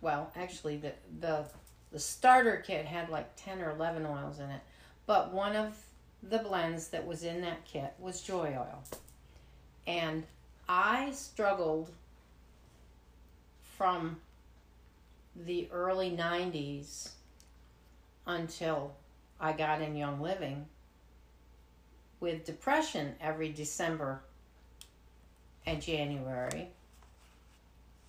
well, 0.00 0.30
actually, 0.36 0.76
the 0.76 0.92
the 1.20 1.44
the 1.90 1.98
starter 1.98 2.62
kit 2.64 2.84
had 2.84 3.08
like 3.08 3.34
ten 3.36 3.60
or 3.60 3.70
eleven 3.70 4.04
oils 4.04 4.38
in 4.38 4.50
it, 4.50 4.60
but 5.06 5.32
one 5.32 5.56
of 5.56 5.76
the 6.22 6.38
blends 6.38 6.88
that 6.88 7.06
was 7.06 7.24
in 7.24 7.40
that 7.40 7.64
kit 7.64 7.94
was 7.98 8.20
joy 8.20 8.54
oil, 8.58 8.84
and 9.86 10.24
I 10.68 11.10
struggled 11.12 11.90
from 13.78 14.18
the 15.34 15.66
early 15.72 16.10
'90s 16.10 17.12
until 18.26 18.92
I 19.40 19.52
got 19.52 19.80
in 19.80 19.96
Young 19.96 20.20
Living 20.20 20.66
with 22.20 22.44
depression 22.44 23.14
every 23.18 23.50
December 23.50 24.20
and 25.66 25.80
January. 25.80 26.68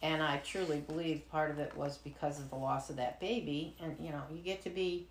And 0.02 0.24
I 0.24 0.38
truly 0.38 0.80
believe 0.80 1.30
part 1.30 1.52
of 1.52 1.60
it 1.60 1.76
was 1.76 1.98
because 1.98 2.40
of 2.40 2.50
the 2.50 2.56
loss 2.56 2.90
of 2.90 2.96
that 2.96 3.20
baby. 3.20 3.76
And, 3.82 3.96
you 4.00 4.12
know, 4.12 4.24
you 4.32 4.40
get 4.40 4.64
to 4.64 4.70
be 4.70 5.08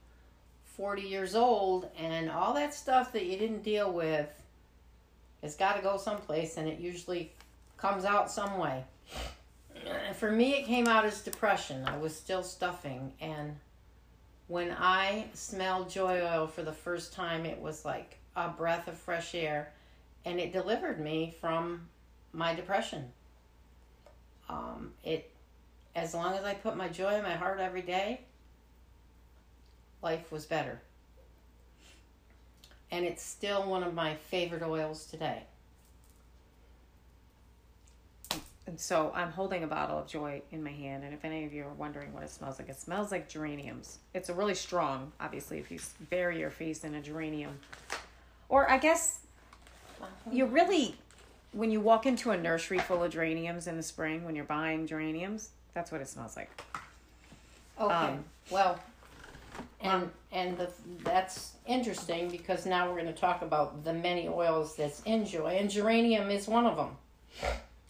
40 0.77 1.03
years 1.03 1.35
old, 1.35 1.91
and 1.99 2.31
all 2.31 2.55
that 2.55 2.73
stuff 2.73 3.13
that 3.13 3.27
you 3.27 3.37
didn't 3.37 3.63
deal 3.63 3.93
with 3.93 4.29
has 5.43 5.55
got 5.55 5.77
to 5.77 5.83
go 5.83 5.99
someplace, 5.99 6.57
and 6.57 6.67
it 6.67 6.81
usually 6.81 7.33
comes 7.77 8.05
out 8.05 8.31
some 8.31 8.57
way. 8.57 8.85
And 9.87 10.17
for 10.17 10.31
me, 10.31 10.55
it 10.55 10.65
came 10.65 10.87
out 10.87 11.05
as 11.05 11.21
depression. 11.21 11.85
I 11.87 11.99
was 11.99 12.17
still 12.17 12.43
stuffing, 12.43 13.13
and 13.21 13.57
when 14.49 14.71
I 14.71 15.27
smelled 15.35 15.91
joy 15.91 16.23
oil 16.23 16.47
for 16.47 16.63
the 16.63 16.73
first 16.73 17.13
time, 17.13 17.45
it 17.45 17.61
was 17.61 17.85
like 17.85 18.17
a 18.35 18.49
breath 18.49 18.89
of 18.89 18.97
fresh 18.97 19.35
air, 19.35 19.73
and 20.25 20.41
it 20.41 20.53
delivered 20.53 20.99
me 20.99 21.35
from 21.43 21.90
my 22.33 22.55
depression. 22.55 23.07
Um, 24.49 24.93
it, 25.05 25.31
as 25.95 26.15
long 26.15 26.35
as 26.35 26.45
I 26.45 26.55
put 26.55 26.77
my 26.77 26.89
joy 26.89 27.15
in 27.15 27.23
my 27.23 27.35
heart 27.35 27.61
every 27.61 27.83
day, 27.83 28.21
life 30.03 30.31
was 30.33 30.47
better. 30.47 30.81
And 32.91 33.05
it's 33.05 33.23
still 33.23 33.69
one 33.69 33.83
of 33.83 33.95
my 33.95 34.15
favorite 34.15 34.63
oils 34.63 35.07
today. 35.07 35.45
And 38.67 38.79
so 38.79 39.11
I'm 39.17 39.33
holding 39.33 39.65
a 39.65 39.67
bottle 39.67 39.99
of 39.99 40.07
Joy 40.07 40.43
in 40.53 40.63
my 40.63 40.71
hand, 40.71 41.03
and 41.03 41.13
if 41.13 41.25
any 41.25 41.45
of 41.45 41.53
you 41.53 41.65
are 41.65 41.73
wondering 41.73 42.13
what 42.13 42.23
it 42.23 42.31
smells 42.31 42.61
like, 42.61 42.69
it 42.69 42.79
smells 42.79 43.11
like 43.11 43.29
geraniums. 43.29 43.99
It's 44.15 44.29
a 44.29 44.33
really 44.33 44.55
strong, 44.55 45.11
obviously, 45.21 45.59
if 45.59 45.73
you 45.73 45.81
bury 46.09 46.39
your 46.39 46.51
face 46.51 46.85
in 46.85 46.95
a 46.95 47.01
geranium. 47.01 47.59
Or 48.49 48.71
I 48.71 48.79
guess 48.79 49.21
you 50.31 50.47
really, 50.47 50.95
when 51.53 51.71
you 51.71 51.81
walk 51.81 52.07
into 52.07 52.31
a 52.31 52.37
nursery 52.37 52.79
full 52.79 53.03
of 53.03 53.13
geraniums 53.13 53.67
in 53.67 53.77
the 53.77 53.83
spring, 53.83 54.25
when 54.25 54.37
you're 54.37 54.45
buying 54.45 54.87
geraniums, 54.87 55.51
that's 55.75 55.91
what 55.91 56.01
it 56.01 56.09
smells 56.09 56.37
like. 56.37 56.51
Okay. 57.81 57.93
Um, 57.93 58.25
well, 58.51 58.79
and 59.81 60.11
and 60.33 60.57
the, 60.59 60.71
that's 61.03 61.53
interesting 61.67 62.31
because 62.31 62.67
now 62.67 62.89
we're 62.89 63.01
going 63.01 63.13
to 63.13 63.21
talk 63.21 63.43
about 63.43 63.85
the 63.85 63.93
many 63.93 64.29
oils 64.29 64.77
that's 64.77 65.03
in 65.03 65.25
joy, 65.25 65.57
and 65.59 65.71
geranium 65.71 66.31
is 66.31 66.47
one 66.47 66.67
of 66.67 66.77
them. 66.77 66.97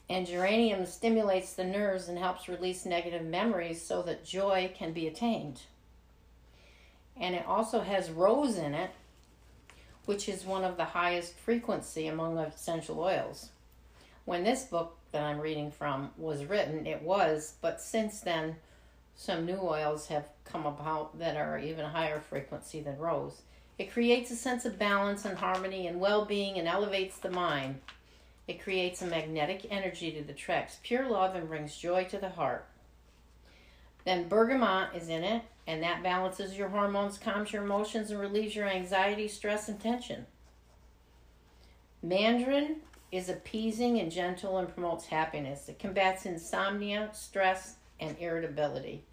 And 0.09 0.27
geranium 0.27 0.87
stimulates 0.87 1.53
the 1.53 1.65
nerves 1.65 2.09
and 2.09 2.19
helps 2.19 2.49
release 2.49 2.85
negative 2.85 3.25
memories 3.25 3.81
so 3.81 4.03
that 4.03 4.25
joy 4.25 4.73
can 4.77 4.93
be 4.93 5.07
attained. 5.07 5.63
And 7.17 7.35
it 7.35 7.45
also 7.47 7.81
has 7.81 8.11
rose 8.11 8.57
in 8.57 8.75
it, 8.75 8.91
which 10.07 10.29
is 10.29 10.45
one 10.45 10.65
of 10.65 10.77
the 10.77 10.85
highest 10.85 11.35
frequency 11.35 12.07
among 12.07 12.39
essential 12.39 13.01
oils. 13.01 13.51
When 14.25 14.45
this 14.45 14.65
book 14.65 14.97
that 15.13 15.23
I'm 15.23 15.41
reading 15.41 15.71
from 15.71 16.11
was 16.17 16.45
written, 16.45 16.87
it 16.87 17.03
was, 17.03 17.55
but 17.61 17.81
since 17.81 18.21
then, 18.21 18.57
some 19.17 19.45
new 19.45 19.59
oils 19.61 20.07
have 20.07 20.29
come 20.45 20.67
about 20.67 21.19
that 21.19 21.37
are 21.37 21.59
even 21.59 21.85
higher 21.85 22.21
frequency 22.21 22.81
than 22.81 22.99
rose. 22.99 23.43
It 23.79 23.93
creates 23.93 24.31
a 24.31 24.37
sense 24.37 24.65
of 24.65 24.79
balance 24.79 25.25
and 25.25 25.39
harmony 25.39 25.87
and 25.87 26.01
well 26.01 26.25
being 26.25 26.59
and 26.59 26.69
elevates 26.69 27.19
the 27.19 27.31
mind. 27.31 27.81
It 28.47 28.63
creates 28.63 29.01
a 29.01 29.07
magnetic 29.07 29.67
energy 29.71 30.11
to 30.13 30.23
the 30.23 30.33
tracks, 30.33 30.79
pure 30.83 31.09
love, 31.09 31.35
and 31.35 31.49
brings 31.49 31.77
joy 31.77 32.05
to 32.05 32.19
the 32.19 32.31
heart. 32.31 32.67
Then 34.05 34.29
bergamot 34.29 34.95
is 34.95 35.09
in 35.09 35.23
it, 35.23 35.43
and 35.71 35.85
that 35.85 36.03
balances 36.03 36.59
your 36.59 36.69
hormones, 36.69 37.17
calms 37.17 37.53
your 37.53 37.63
emotions, 37.63 38.11
and 38.11 38.19
relieves 38.19 38.57
your 38.57 38.67
anxiety, 38.67 39.29
stress, 39.29 39.69
and 39.69 39.79
tension. 39.79 40.27
Mandarin 42.03 42.79
is 43.13 43.29
appeasing 43.29 44.01
and 44.01 44.11
gentle 44.11 44.59
and 44.59 44.69
promotes 44.69 45.07
happiness. 45.07 45.69
It 45.69 45.79
combats 45.79 46.27
insomnia, 46.27 47.11
stress, 47.13 47.77
and 48.01 48.17
irritability. 48.19 49.05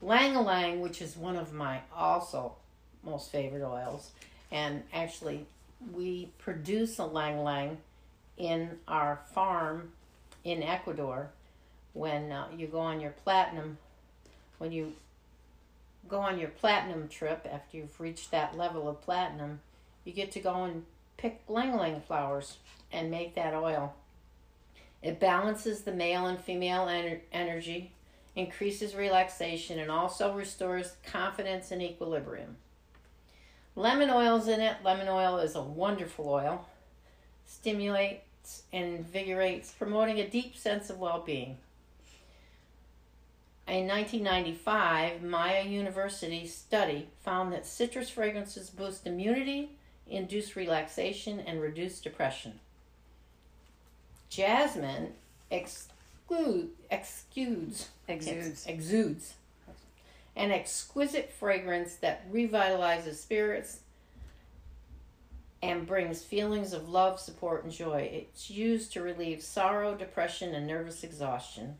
Ylang 0.00 0.34
Ylang, 0.34 0.80
which 0.80 1.02
is 1.02 1.18
one 1.18 1.36
of 1.36 1.52
my 1.52 1.80
also 1.94 2.54
most 3.02 3.30
favorite 3.30 3.62
oils, 3.62 4.12
and 4.50 4.84
actually 4.90 5.44
we 5.92 6.30
produce 6.38 6.98
a 6.98 7.02
Ylang 7.02 7.40
Ylang 7.40 7.76
in 8.38 8.78
our 8.88 9.20
farm 9.34 9.92
in 10.44 10.62
Ecuador 10.62 11.28
when 11.92 12.32
uh, 12.32 12.46
you 12.56 12.68
go 12.68 12.80
on 12.80 13.00
your 13.00 13.10
platinum 13.10 13.76
when 14.58 14.72
you 14.72 14.94
go 16.08 16.18
on 16.18 16.38
your 16.38 16.50
platinum 16.50 17.08
trip 17.08 17.46
after 17.50 17.76
you've 17.76 18.00
reached 18.00 18.30
that 18.30 18.56
level 18.56 18.88
of 18.88 19.00
platinum 19.02 19.60
you 20.04 20.12
get 20.12 20.32
to 20.32 20.40
go 20.40 20.64
and 20.64 20.84
pick 21.16 21.42
ylang 21.48 21.72
ylang 21.72 22.00
flowers 22.00 22.58
and 22.92 23.10
make 23.10 23.34
that 23.34 23.54
oil. 23.54 23.94
It 25.02 25.20
balances 25.20 25.82
the 25.82 25.92
male 25.92 26.26
and 26.26 26.38
female 26.38 26.86
ener- 26.86 27.20
energy 27.32 27.92
increases 28.36 28.94
relaxation 28.94 29.78
and 29.78 29.90
also 29.90 30.34
restores 30.34 30.96
confidence 31.06 31.70
and 31.70 31.82
equilibrium. 31.82 32.56
Lemon 33.76 34.10
oil's 34.10 34.48
in 34.48 34.60
it. 34.60 34.76
Lemon 34.84 35.08
oil 35.08 35.38
is 35.38 35.54
a 35.54 35.62
wonderful 35.62 36.28
oil. 36.28 36.66
Stimulates 37.46 38.62
invigorates, 38.72 39.72
promoting 39.72 40.20
a 40.20 40.28
deep 40.28 40.56
sense 40.56 40.90
of 40.90 40.98
well 40.98 41.22
being. 41.24 41.58
In 43.66 43.88
1995, 43.88 45.22
Mie 45.22 45.60
University 45.60 46.46
study 46.46 47.08
found 47.24 47.52
that 47.52 47.66
citrus 47.66 48.10
fragrances 48.10 48.68
boost 48.68 49.06
immunity, 49.06 49.70
induce 50.06 50.54
relaxation, 50.54 51.40
and 51.40 51.62
reduce 51.62 52.00
depression. 52.00 52.60
Jasmine 54.28 55.14
exclude, 55.50 56.70
exudes, 56.90 57.88
Exudes. 58.06 58.66
exudes 58.66 59.34
an 60.36 60.50
exquisite 60.50 61.32
fragrance 61.32 61.94
that 61.96 62.30
revitalizes 62.30 63.14
spirits 63.14 63.78
and 65.62 65.86
brings 65.86 66.22
feelings 66.22 66.72
of 66.74 66.88
love, 66.88 67.18
support, 67.18 67.64
and 67.64 67.72
joy. 67.72 68.10
It's 68.12 68.50
used 68.50 68.92
to 68.92 69.02
relieve 69.02 69.42
sorrow, 69.42 69.94
depression, 69.94 70.54
and 70.54 70.66
nervous 70.66 71.02
exhaustion. 71.02 71.76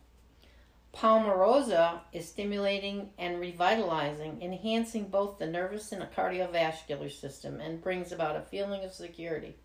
Palmarosa 0.95 1.99
is 2.13 2.29
stimulating 2.29 3.09
and 3.17 3.39
revitalizing, 3.39 4.41
enhancing 4.41 5.09
both 5.09 5.37
the 5.37 5.45
nervous 5.45 5.91
and 5.91 6.01
the 6.01 6.05
cardiovascular 6.05 7.11
system, 7.11 7.59
and 7.59 7.81
brings 7.81 8.13
about 8.13 8.37
a 8.37 8.41
feeling 8.41 8.85
of 8.85 8.93
security. 8.93 9.55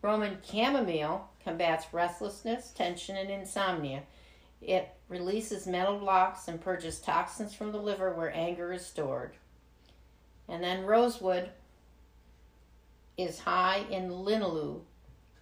Roman 0.00 0.38
chamomile 0.50 1.28
combats 1.44 1.92
restlessness, 1.92 2.70
tension, 2.70 3.16
and 3.16 3.30
insomnia. 3.30 4.04
It 4.62 4.88
releases 5.08 5.66
mental 5.66 5.98
blocks 5.98 6.48
and 6.48 6.60
purges 6.60 6.98
toxins 6.98 7.54
from 7.54 7.70
the 7.70 7.82
liver 7.82 8.14
where 8.14 8.34
anger 8.34 8.72
is 8.72 8.86
stored. 8.86 9.34
And 10.48 10.64
then 10.64 10.86
rosewood 10.86 11.50
is 13.18 13.40
high 13.40 13.84
in 13.90 14.08
linalool, 14.10 14.80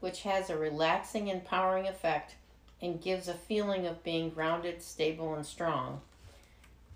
which 0.00 0.22
has 0.22 0.50
a 0.50 0.56
relaxing, 0.56 1.28
empowering 1.28 1.86
effect 1.86 2.34
and 2.82 3.00
gives 3.02 3.28
a 3.28 3.34
feeling 3.34 3.86
of 3.86 4.02
being 4.04 4.30
grounded, 4.30 4.82
stable, 4.82 5.34
and 5.34 5.44
strong. 5.46 6.00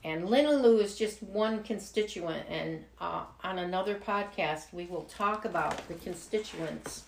And 0.03 0.25
linalool 0.29 0.81
is 0.83 0.97
just 0.97 1.23
one 1.23 1.63
constituent, 1.63 2.47
and 2.49 2.85
uh, 3.01 3.25
on 3.45 3.59
another 3.59 3.95
podcast, 3.97 4.73
we 4.73 4.87
will 4.87 5.03
talk 5.05 5.45
about 5.45 5.87
the 5.89 5.95
constituents 5.95 7.05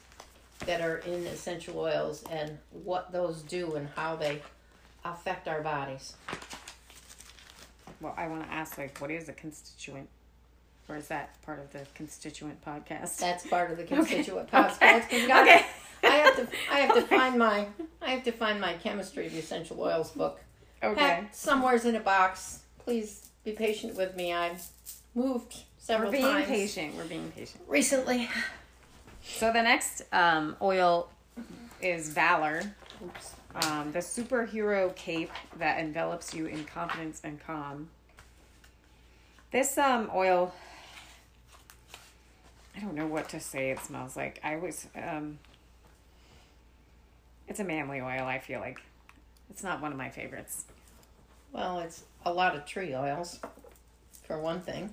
that 0.67 0.81
are 0.83 0.99
in 0.99 1.26
essential 1.26 1.79
oils 1.79 2.23
and 2.31 2.59
what 2.71 3.11
those 3.11 3.43
do 3.43 3.75
and 3.76 3.88
how 3.97 4.14
they 4.17 4.41
affect 5.05 5.49
our 5.49 5.61
bodies. 5.62 6.14
Well, 8.00 8.14
I 8.17 8.26
want 8.26 8.45
to 8.45 8.52
ask, 8.52 8.79
like, 8.79 8.99
what 8.99 9.11
is 9.11 9.29
a 9.29 9.33
constituent? 9.33 10.09
Or 10.88 10.97
is 10.97 11.09
that 11.09 11.41
part 11.43 11.61
of 11.61 11.73
the 11.73 11.87
constituent 11.95 12.62
podcast? 12.64 13.17
That's 13.19 13.47
part 13.47 13.71
of 13.71 13.76
the 13.79 13.85
constituent 13.95 14.49
Okay. 14.52 14.69
podcast. 14.69 15.29
gotta- 15.29 15.43
Okay. 15.50 15.67
I 16.05 16.17
have 16.17 16.37
to 16.37 16.49
I 16.71 16.79
have 16.81 16.95
to 16.97 17.02
find 17.02 17.38
my 17.38 17.67
I 18.02 18.11
have 18.11 18.25
to 18.25 18.32
find 18.32 18.61
my 18.61 18.75
chemistry 18.75 19.26
of 19.26 19.35
essential 19.35 19.80
oils 19.80 20.11
book. 20.11 20.40
Okay. 20.82 20.94
Packed 20.94 21.37
somewhere's 21.37 21.85
in 21.85 21.94
a 21.94 22.00
box. 22.00 22.61
Please 22.78 23.28
be 23.44 23.52
patient 23.52 23.97
with 23.97 24.16
me. 24.16 24.32
I've 24.32 24.66
moved 25.14 25.56
several 25.78 26.11
times. 26.11 26.23
We're 26.23 26.30
being 26.30 26.44
times 26.44 26.49
patient. 26.49 26.94
We're 26.97 27.04
being 27.04 27.32
patient. 27.32 27.62
recently. 27.68 28.28
So 29.25 29.52
the 29.52 29.62
next 29.62 30.02
um, 30.12 30.56
oil 30.61 31.09
is 31.80 32.09
Valor, 32.11 32.62
Oops. 33.04 33.35
um, 33.66 33.92
the 33.92 34.00
superhero 34.00 34.94
cape 34.97 35.30
that 35.59 35.78
envelops 35.78 36.35
you 36.35 36.47
in 36.47 36.64
confidence 36.64 37.21
and 37.23 37.40
calm. 37.44 37.88
This 39.52 39.78
um, 39.78 40.11
oil, 40.14 40.52
I 42.76 42.80
don't 42.80 42.94
know 42.94 43.06
what 43.06 43.28
to 43.28 43.38
say. 43.38 43.71
It 43.71 43.78
smells 43.80 44.16
like. 44.16 44.40
I 44.42 44.56
was. 44.56 44.87
Um, 44.97 45.38
it's 47.52 47.61
a 47.61 47.64
manly 47.64 48.00
oil. 48.00 48.25
I 48.25 48.38
feel 48.38 48.61
like 48.61 48.80
it's 49.50 49.62
not 49.62 49.82
one 49.82 49.92
of 49.92 49.99
my 49.99 50.09
favorites. 50.09 50.64
Well, 51.52 51.80
it's 51.80 52.04
a 52.25 52.32
lot 52.32 52.56
of 52.56 52.64
tree 52.64 52.94
oils, 52.94 53.40
for 54.26 54.40
one 54.40 54.62
thing. 54.62 54.88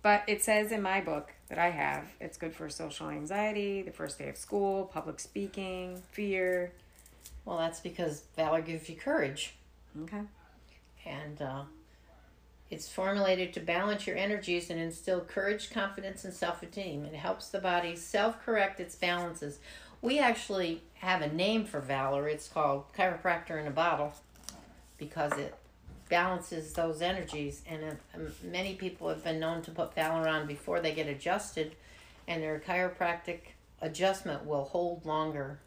But 0.00 0.22
it 0.28 0.44
says 0.44 0.70
in 0.70 0.80
my 0.80 1.00
book 1.00 1.32
that 1.48 1.58
I 1.58 1.70
have, 1.70 2.04
it's 2.20 2.38
good 2.38 2.54
for 2.54 2.68
social 2.70 3.08
anxiety, 3.08 3.82
the 3.82 3.90
first 3.90 4.16
day 4.16 4.28
of 4.28 4.36
school, 4.36 4.84
public 4.94 5.18
speaking, 5.18 6.00
fear. 6.12 6.70
Well, 7.44 7.58
that's 7.58 7.80
because 7.80 8.22
Valor 8.36 8.62
gives 8.62 8.88
you 8.88 8.94
courage. 8.94 9.56
Okay. 10.04 10.22
And 11.04 11.42
uh, 11.42 11.62
it's 12.70 12.88
formulated 12.88 13.52
to 13.54 13.60
balance 13.60 14.06
your 14.06 14.16
energies 14.16 14.70
and 14.70 14.78
instill 14.78 15.22
courage, 15.22 15.72
confidence, 15.72 16.24
and 16.24 16.32
self 16.32 16.62
esteem. 16.62 17.06
It 17.06 17.14
helps 17.14 17.48
the 17.48 17.58
body 17.58 17.96
self 17.96 18.40
correct 18.40 18.78
its 18.78 18.94
balances. 18.94 19.58
We 20.02 20.18
actually 20.18 20.82
have 20.94 21.20
a 21.20 21.32
name 21.32 21.64
for 21.64 21.80
Valor. 21.80 22.28
It's 22.28 22.48
called 22.48 22.84
Chiropractor 22.96 23.60
in 23.60 23.66
a 23.66 23.70
Bottle 23.70 24.14
because 24.96 25.32
it 25.32 25.54
balances 26.08 26.72
those 26.72 27.02
energies. 27.02 27.62
And 27.68 27.84
uh, 28.14 28.18
many 28.42 28.74
people 28.74 29.08
have 29.08 29.22
been 29.22 29.40
known 29.40 29.62
to 29.62 29.70
put 29.70 29.94
Valor 29.94 30.26
on 30.26 30.46
before 30.46 30.80
they 30.80 30.92
get 30.92 31.06
adjusted, 31.06 31.74
and 32.26 32.42
their 32.42 32.60
chiropractic 32.60 33.40
adjustment 33.82 34.46
will 34.46 34.64
hold 34.64 35.04
longer. 35.04 35.58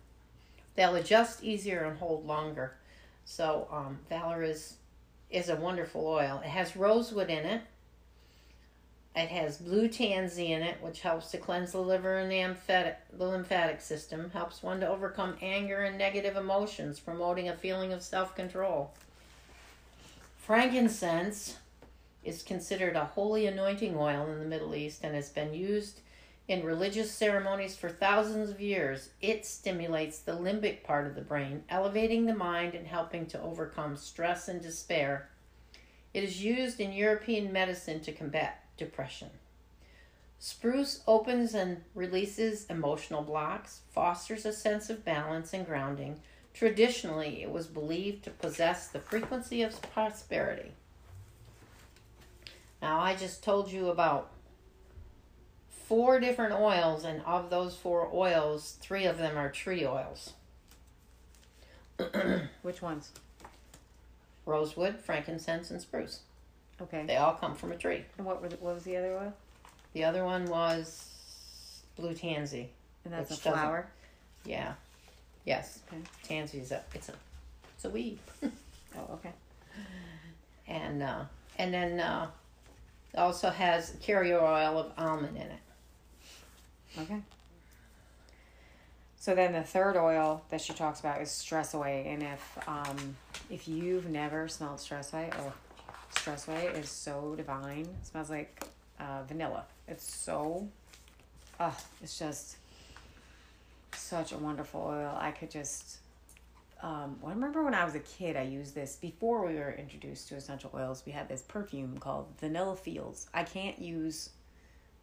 They'll 0.75 0.95
adjust 0.95 1.43
easier 1.43 1.83
and 1.83 1.97
hold 1.97 2.25
longer. 2.25 2.73
So 3.25 3.67
um, 3.71 3.99
Valor 4.09 4.43
is 4.43 4.77
is 5.29 5.49
a 5.49 5.55
wonderful 5.55 6.05
oil. 6.05 6.41
It 6.43 6.49
has 6.49 6.75
rosewood 6.75 7.29
in 7.29 7.45
it. 7.45 7.61
It 9.15 9.29
has 9.29 9.57
blue 9.57 9.87
tansy 9.89 10.51
in 10.51 10.63
it, 10.63 10.81
which 10.81 11.01
helps 11.01 11.29
to 11.31 11.37
cleanse 11.37 11.71
the 11.71 11.81
liver 11.81 12.17
and 12.17 12.31
the 12.31 12.41
lymphatic, 12.41 12.97
the 13.15 13.27
lymphatic 13.27 13.79
system. 13.79 14.31
Helps 14.31 14.63
one 14.63 14.79
to 14.79 14.89
overcome 14.89 15.37
anger 15.39 15.83
and 15.83 15.99
negative 15.99 16.35
emotions, 16.35 16.99
promoting 16.99 17.47
a 17.47 17.55
feeling 17.55 17.93
of 17.93 18.01
self 18.01 18.35
control. 18.35 18.91
Frankincense 20.39 21.57
is 22.23 22.41
considered 22.41 22.95
a 22.95 23.05
holy 23.05 23.45
anointing 23.45 23.95
oil 23.95 24.27
in 24.31 24.39
the 24.39 24.45
Middle 24.45 24.73
East 24.73 25.03
and 25.03 25.13
has 25.13 25.29
been 25.29 25.53
used 25.53 25.99
in 26.47 26.65
religious 26.65 27.11
ceremonies 27.11 27.75
for 27.75 27.89
thousands 27.89 28.49
of 28.49 28.59
years. 28.59 29.11
It 29.21 29.45
stimulates 29.45 30.19
the 30.19 30.33
limbic 30.33 30.83
part 30.83 31.05
of 31.05 31.13
the 31.13 31.21
brain, 31.21 31.63
elevating 31.69 32.25
the 32.25 32.35
mind 32.35 32.73
and 32.73 32.87
helping 32.87 33.27
to 33.27 33.41
overcome 33.41 33.95
stress 33.95 34.47
and 34.47 34.59
despair. 34.59 35.29
It 36.15 36.23
is 36.23 36.43
used 36.43 36.79
in 36.79 36.93
European 36.93 37.53
medicine 37.53 37.99
to 38.01 38.11
combat 38.11 38.62
depression. 38.77 39.29
Spruce 40.39 41.01
opens 41.07 41.53
and 41.53 41.83
releases 41.95 42.65
emotional 42.65 43.21
blocks, 43.21 43.81
fosters 43.91 44.45
a 44.45 44.51
sense 44.51 44.89
of 44.89 45.05
balance 45.05 45.53
and 45.53 45.65
grounding. 45.65 46.19
Traditionally, 46.53 47.41
it 47.41 47.49
was 47.49 47.65
believed 47.67 48.23
to 48.25 48.29
possess 48.29 48.87
the 48.87 48.99
frequency 48.99 49.61
of 49.61 49.81
prosperity. 49.93 50.73
Now, 52.81 52.99
I 52.99 53.15
just 53.15 53.43
told 53.43 53.71
you 53.71 53.87
about 53.87 54.31
four 55.69 56.19
different 56.19 56.53
oils, 56.53 57.05
and 57.05 57.21
of 57.25 57.49
those 57.49 57.75
four 57.75 58.09
oils, 58.13 58.77
three 58.81 59.05
of 59.05 59.17
them 59.17 59.37
are 59.37 59.49
tree 59.49 59.85
oils 59.85 60.33
Which 62.61 62.81
ones? 62.81 63.11
rosewood, 64.45 64.99
frankincense, 64.99 65.71
and 65.71 65.79
spruce. 65.81 66.19
Okay. 66.81 67.05
They 67.05 67.17
all 67.17 67.33
come 67.33 67.55
from 67.55 67.71
a 67.71 67.77
tree. 67.77 68.03
And 68.17 68.25
what, 68.25 68.41
were 68.41 68.49
the, 68.49 68.57
what 68.57 68.75
was 68.75 68.83
the 68.83 68.97
other 68.97 69.15
one? 69.15 69.33
The 69.93 70.03
other 70.03 70.25
one 70.25 70.45
was 70.45 71.07
blue 71.95 72.13
tansy. 72.13 72.69
And 73.05 73.13
that's 73.13 73.31
a 73.31 73.35
flower. 73.35 73.87
Yeah. 74.45 74.73
Yes. 75.45 75.79
Okay. 75.87 76.01
Tansy 76.23 76.59
is 76.59 76.71
a 76.71 76.81
it's 76.93 77.09
a 77.09 77.13
it's 77.75 77.85
a 77.85 77.89
weed. 77.89 78.19
Oh, 78.95 79.13
okay. 79.15 79.31
and 80.67 81.01
uh, 81.01 81.23
and 81.57 81.73
then 81.73 81.99
uh, 81.99 82.27
it 83.11 83.17
also 83.17 83.49
has 83.49 83.95
carrier 84.03 84.39
oil 84.39 84.77
of 84.77 84.91
almond 84.99 85.35
in 85.35 85.41
it. 85.41 85.59
Okay. 86.99 87.17
So 89.19 89.33
then 89.33 89.53
the 89.53 89.63
third 89.63 89.97
oil 89.97 90.43
that 90.49 90.61
she 90.61 90.73
talks 90.73 90.99
about 90.99 91.21
is 91.21 91.31
stress 91.31 91.73
away, 91.73 92.05
and 92.07 92.21
if 92.21 92.59
um 92.67 93.15
if 93.49 93.67
you've 93.67 94.09
never 94.09 94.47
smelled 94.47 94.79
stress 94.79 95.11
away, 95.11 95.31
oh, 95.39 95.53
stress 96.17 96.47
away 96.47 96.67
is 96.67 96.89
so 96.89 97.33
divine. 97.35 97.81
It 98.01 98.05
smells 98.05 98.29
like 98.29 98.63
uh, 98.99 99.23
vanilla. 99.27 99.65
It's 99.87 100.13
so, 100.13 100.67
uh, 101.59 101.71
it's 102.01 102.17
just 102.17 102.57
such 103.95 104.31
a 104.31 104.37
wonderful 104.37 104.81
oil. 104.81 105.15
I 105.19 105.31
could 105.31 105.51
just. 105.51 105.97
Um, 106.81 107.17
well, 107.21 107.31
I 107.31 107.33
remember 107.35 107.63
when 107.63 107.73
I 107.73 107.85
was 107.85 107.95
a 107.95 107.99
kid, 107.99 108.35
I 108.35 108.41
used 108.41 108.75
this 108.75 108.97
before 108.97 109.45
we 109.47 109.55
were 109.55 109.71
introduced 109.71 110.27
to 110.29 110.35
essential 110.35 110.69
oils. 110.75 111.01
We 111.05 111.13
had 111.13 111.29
this 111.29 111.41
perfume 111.41 111.97
called 111.97 112.27
Vanilla 112.41 112.75
Fields. 112.75 113.27
I 113.33 113.43
can't 113.43 113.79
use 113.79 114.31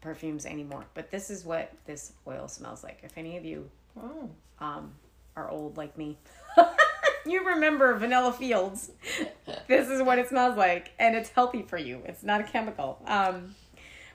perfumes 0.02 0.44
anymore, 0.44 0.84
but 0.92 1.10
this 1.10 1.30
is 1.30 1.42
what 1.42 1.72
this 1.86 2.12
oil 2.28 2.48
smells 2.48 2.84
like. 2.84 3.00
If 3.02 3.16
any 3.16 3.36
of 3.38 3.44
you 3.46 3.70
Oh. 3.98 4.28
um, 4.58 4.92
are 5.36 5.48
old 5.50 5.78
like 5.78 5.96
me, 5.96 6.18
you 7.26 7.46
remember 7.46 7.94
Vanilla 7.94 8.32
Fields. 8.32 8.90
this 9.68 9.88
is 9.88 10.02
what 10.02 10.18
it 10.18 10.28
smells 10.28 10.56
like, 10.56 10.92
and 10.98 11.14
it's 11.14 11.30
healthy 11.30 11.62
for 11.62 11.78
you. 11.78 12.02
It's 12.04 12.22
not 12.22 12.40
a 12.40 12.44
chemical. 12.44 13.00
Um, 13.06 13.54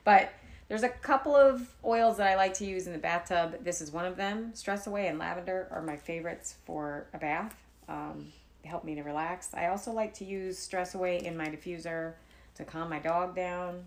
but 0.04 0.32
there's 0.68 0.84
a 0.84 0.90
couple 0.90 1.36
of 1.36 1.68
oils 1.84 2.18
that 2.18 2.28
I 2.28 2.36
like 2.36 2.54
to 2.56 2.66
use 2.66 2.88
in 2.88 2.94
the 2.94 3.00
bathtub. 3.00 3.64
This 3.64 3.82
is 3.82 3.92
one 3.92 4.06
of 4.06 4.16
them. 4.16 4.52
Stress 4.54 4.88
Away 4.88 5.08
and 5.08 5.20
Lavender 5.20 5.68
are 5.72 5.82
my 5.82 5.98
favorites 5.98 6.56
for 6.66 7.08
a 7.14 7.18
bath. 7.18 7.56
Um, 7.88 8.32
they 8.64 8.70
help 8.70 8.84
me 8.84 8.96
to 8.96 9.04
relax. 9.04 9.54
I 9.54 9.68
also 9.68 9.92
like 9.92 10.14
to 10.16 10.26
use 10.26 10.58
Stress 10.58 10.96
Away 10.96 11.24
in 11.24 11.38
my 11.38 11.48
diffuser 11.48 12.14
to 12.56 12.64
calm 12.64 12.90
my 12.90 13.00
dog 13.00 13.36
down. 13.36 13.84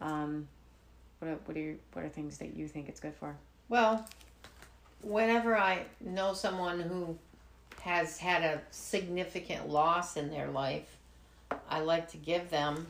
Um, 0.00 0.48
what 1.18 1.28
are, 1.28 1.38
what 1.44 1.56
are 1.56 1.60
your, 1.60 1.74
what 1.92 2.04
are 2.04 2.08
things 2.08 2.38
that 2.38 2.54
you 2.54 2.68
think 2.68 2.88
it's 2.88 3.00
good 3.00 3.14
for? 3.14 3.36
Well, 3.68 4.06
whenever 5.02 5.56
I 5.56 5.84
know 6.00 6.34
someone 6.34 6.80
who 6.80 7.16
has 7.80 8.18
had 8.18 8.42
a 8.42 8.60
significant 8.70 9.68
loss 9.68 10.16
in 10.16 10.30
their 10.30 10.48
life, 10.48 10.96
I 11.68 11.80
like 11.80 12.10
to 12.12 12.16
give 12.16 12.50
them 12.50 12.88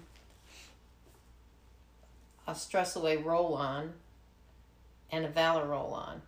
a 2.47 2.55
stress 2.55 2.97
away 2.97 3.17
roll 3.17 3.55
on 3.55 3.93
and 5.11 5.25
a 5.25 5.29
valor 5.29 5.67
roll 5.67 5.93
on. 5.93 6.23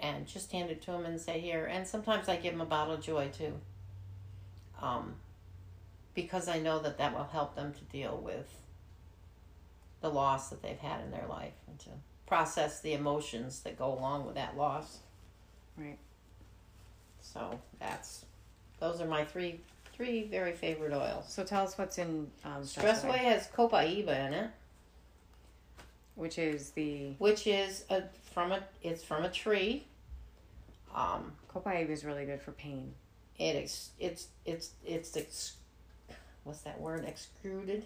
And 0.00 0.26
just 0.26 0.50
hand 0.50 0.70
it 0.70 0.82
to 0.82 0.90
them 0.90 1.04
and 1.04 1.20
say, 1.20 1.38
Here. 1.38 1.64
And 1.64 1.86
sometimes 1.86 2.28
I 2.28 2.36
give 2.36 2.52
them 2.52 2.60
a 2.60 2.66
bottle 2.66 2.94
of 2.94 3.02
joy 3.02 3.28
too. 3.28 3.52
Um, 4.80 5.14
because 6.14 6.48
I 6.48 6.58
know 6.58 6.80
that 6.80 6.98
that 6.98 7.14
will 7.14 7.24
help 7.24 7.54
them 7.54 7.72
to 7.72 7.84
deal 7.84 8.16
with 8.16 8.48
the 10.00 10.10
loss 10.10 10.50
that 10.50 10.60
they've 10.60 10.78
had 10.78 11.00
in 11.04 11.12
their 11.12 11.26
life 11.28 11.54
and 11.68 11.78
to 11.78 11.90
process 12.26 12.80
the 12.80 12.92
emotions 12.92 13.60
that 13.60 13.78
go 13.78 13.92
along 13.92 14.26
with 14.26 14.34
that 14.34 14.56
loss. 14.56 14.98
Right. 15.76 15.98
So 17.22 17.58
that's 17.78 18.26
those 18.80 19.00
are 19.00 19.06
my 19.06 19.24
three 19.24 19.60
three 19.92 20.24
very 20.24 20.52
favorite 20.52 20.92
oils. 20.92 21.24
So 21.28 21.44
tell 21.44 21.64
us 21.64 21.78
what's 21.78 21.98
in 21.98 22.26
um, 22.44 22.64
Stress 22.64 23.04
Away 23.04 23.18
has 23.18 23.48
copaiba 23.48 24.26
in 24.26 24.34
it, 24.34 24.50
which 26.16 26.38
is 26.38 26.70
the 26.70 27.12
which 27.18 27.46
is 27.46 27.84
a 27.90 28.02
from 28.32 28.52
a 28.52 28.60
it's 28.82 29.02
from 29.02 29.24
a 29.24 29.30
tree. 29.30 29.84
Um, 30.94 31.32
copaiba 31.52 31.88
is 31.88 32.04
really 32.04 32.26
good 32.26 32.42
for 32.42 32.52
pain. 32.52 32.92
It 33.38 33.56
is 33.56 33.90
it's 33.98 34.28
it's 34.44 34.70
it's 34.84 35.16
ex, 35.16 35.56
what's 36.44 36.62
that 36.62 36.80
word 36.80 37.04
extruded 37.06 37.84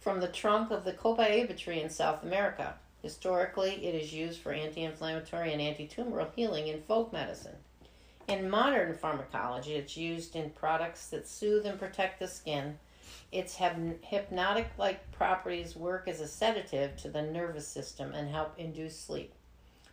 from 0.00 0.20
the 0.20 0.28
trunk 0.28 0.70
of 0.70 0.84
the 0.84 0.92
copaiba 0.92 1.56
tree 1.56 1.80
in 1.80 1.88
South 1.88 2.22
America. 2.22 2.74
Historically, 3.02 3.84
it 3.84 3.94
is 3.94 4.12
used 4.12 4.40
for 4.40 4.52
anti-inflammatory 4.52 5.52
and 5.52 5.60
anti-tumoral 5.60 6.28
healing 6.36 6.68
in 6.68 6.80
folk 6.82 7.12
medicine. 7.12 7.56
In 8.28 8.48
modern 8.48 8.94
pharmacology, 8.94 9.74
it's 9.74 9.96
used 9.96 10.36
in 10.36 10.50
products 10.50 11.08
that 11.08 11.28
soothe 11.28 11.66
and 11.66 11.78
protect 11.78 12.20
the 12.20 12.28
skin. 12.28 12.78
Its 13.30 13.56
hypnotic-like 13.56 15.10
properties 15.12 15.74
work 15.74 16.06
as 16.06 16.20
a 16.20 16.28
sedative 16.28 16.96
to 16.96 17.08
the 17.08 17.22
nervous 17.22 17.66
system 17.66 18.12
and 18.12 18.30
help 18.30 18.58
induce 18.58 18.98
sleep. 18.98 19.34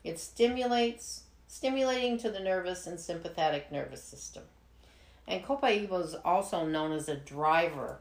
It 0.03 0.19
stimulates, 0.19 1.23
stimulating 1.47 2.17
to 2.19 2.29
the 2.29 2.39
nervous 2.39 2.87
and 2.87 2.99
sympathetic 2.99 3.71
nervous 3.71 4.03
system. 4.03 4.43
And 5.27 5.43
copaiba 5.43 6.03
is 6.03 6.15
also 6.15 6.65
known 6.65 6.91
as 6.91 7.09
a 7.09 7.15
driver. 7.15 7.99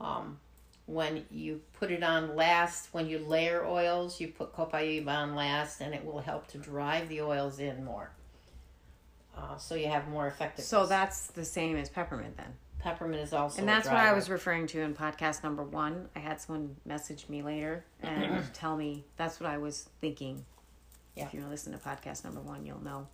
Um, 0.00 0.38
when 0.86 1.24
you 1.30 1.60
put 1.78 1.90
it 1.90 2.02
on 2.02 2.34
last, 2.34 2.88
when 2.92 3.06
you 3.08 3.18
layer 3.18 3.64
oils, 3.64 4.20
you 4.20 4.28
put 4.28 4.54
copaiba 4.54 5.08
on 5.08 5.34
last, 5.34 5.80
and 5.80 5.94
it 5.94 6.04
will 6.04 6.20
help 6.20 6.46
to 6.48 6.58
drive 6.58 7.08
the 7.08 7.20
oils 7.20 7.58
in 7.58 7.84
more. 7.84 8.10
Uh, 9.38 9.56
so 9.56 9.74
you 9.76 9.86
have 9.88 10.08
more 10.08 10.26
effectiveness. 10.26 10.66
So 10.66 10.84
that's 10.86 11.28
the 11.28 11.44
same 11.44 11.76
as 11.76 11.88
peppermint 11.88 12.36
then. 12.36 12.52
peppermint 12.80 13.22
is 13.22 13.32
also, 13.32 13.60
And 13.60 13.68
that's 13.68 13.86
what 13.86 13.96
I 13.96 14.12
was 14.12 14.28
referring 14.28 14.66
to 14.68 14.80
in 14.80 14.94
podcast 14.94 15.44
number 15.44 15.62
one. 15.62 16.08
I 16.16 16.18
had 16.18 16.40
someone 16.40 16.76
message 16.84 17.26
me 17.28 17.42
later 17.42 17.84
and 18.02 18.42
tell 18.52 18.76
me 18.76 19.04
that's 19.16 19.38
what 19.38 19.48
I 19.48 19.58
was 19.58 19.88
thinking. 20.00 20.44
Yeah. 21.14 21.26
If 21.26 21.34
you 21.34 21.44
listen 21.48 21.72
to 21.72 21.78
podcast 21.78 22.24
number 22.24 22.40
one, 22.40 22.66
you'll 22.66 22.82
know 22.82 23.06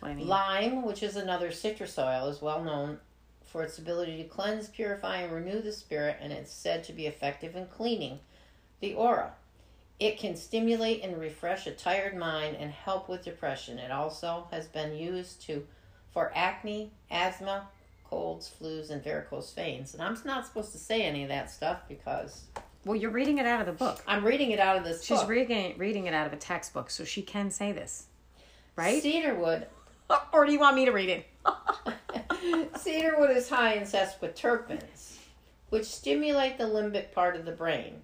what 0.00 0.10
I 0.10 0.14
mean. 0.14 0.28
Lime, 0.28 0.82
which 0.84 1.02
is 1.02 1.16
another 1.16 1.50
citrus 1.50 1.98
oil, 1.98 2.28
is 2.28 2.40
well 2.40 2.62
known 2.62 2.98
for 3.44 3.62
its 3.62 3.78
ability 3.78 4.22
to 4.22 4.28
cleanse, 4.28 4.68
purify, 4.68 5.18
and 5.18 5.32
renew 5.32 5.60
the 5.62 5.72
spirit, 5.72 6.18
and 6.20 6.32
it's 6.32 6.52
said 6.52 6.84
to 6.84 6.92
be 6.92 7.06
effective 7.06 7.56
in 7.56 7.66
cleaning 7.66 8.18
the 8.80 8.94
aura. 8.94 9.32
It 10.00 10.18
can 10.18 10.36
stimulate 10.36 11.02
and 11.02 11.18
refresh 11.18 11.66
a 11.66 11.72
tired 11.72 12.16
mind 12.16 12.56
and 12.58 12.70
help 12.70 13.08
with 13.08 13.24
depression. 13.24 13.78
It 13.78 13.90
also 13.90 14.46
has 14.50 14.68
been 14.68 14.94
used 14.96 15.42
to 15.42 15.66
for 16.12 16.32
acne, 16.34 16.92
asthma, 17.10 17.68
colds, 18.08 18.50
flus, 18.60 18.90
and 18.90 19.02
varicose 19.02 19.52
veins. 19.52 19.94
And 19.94 20.02
I'm 20.02 20.16
not 20.24 20.46
supposed 20.46 20.72
to 20.72 20.78
say 20.78 21.02
any 21.02 21.22
of 21.24 21.28
that 21.28 21.50
stuff 21.50 21.80
because 21.88 22.44
well, 22.84 22.96
you're 22.96 23.10
reading 23.10 23.38
it 23.38 23.46
out 23.46 23.60
of 23.60 23.66
the 23.66 23.72
book. 23.72 24.02
I'm 24.06 24.24
reading 24.24 24.52
it 24.52 24.60
out 24.60 24.76
of 24.76 24.84
this 24.84 25.04
She's 25.04 25.20
book. 25.20 25.28
reading 25.28 25.76
reading 25.78 26.06
it 26.06 26.14
out 26.14 26.26
of 26.26 26.32
a 26.32 26.36
textbook, 26.36 26.90
so 26.90 27.04
she 27.04 27.22
can 27.22 27.50
say 27.50 27.72
this, 27.72 28.06
right? 28.76 29.02
Cedarwood 29.02 29.66
Or 30.32 30.46
do 30.46 30.52
you 30.52 30.58
want 30.58 30.76
me 30.76 30.84
to 30.84 30.92
read 30.92 31.08
it? 31.08 31.26
Cedarwood 32.78 33.36
is 33.36 33.48
high 33.48 33.74
in 33.74 33.82
sesquiterpenes, 33.82 35.18
which 35.70 35.84
stimulate 35.84 36.58
the 36.58 36.64
limbic 36.64 37.12
part 37.12 37.36
of 37.36 37.44
the 37.44 37.52
brain, 37.52 38.00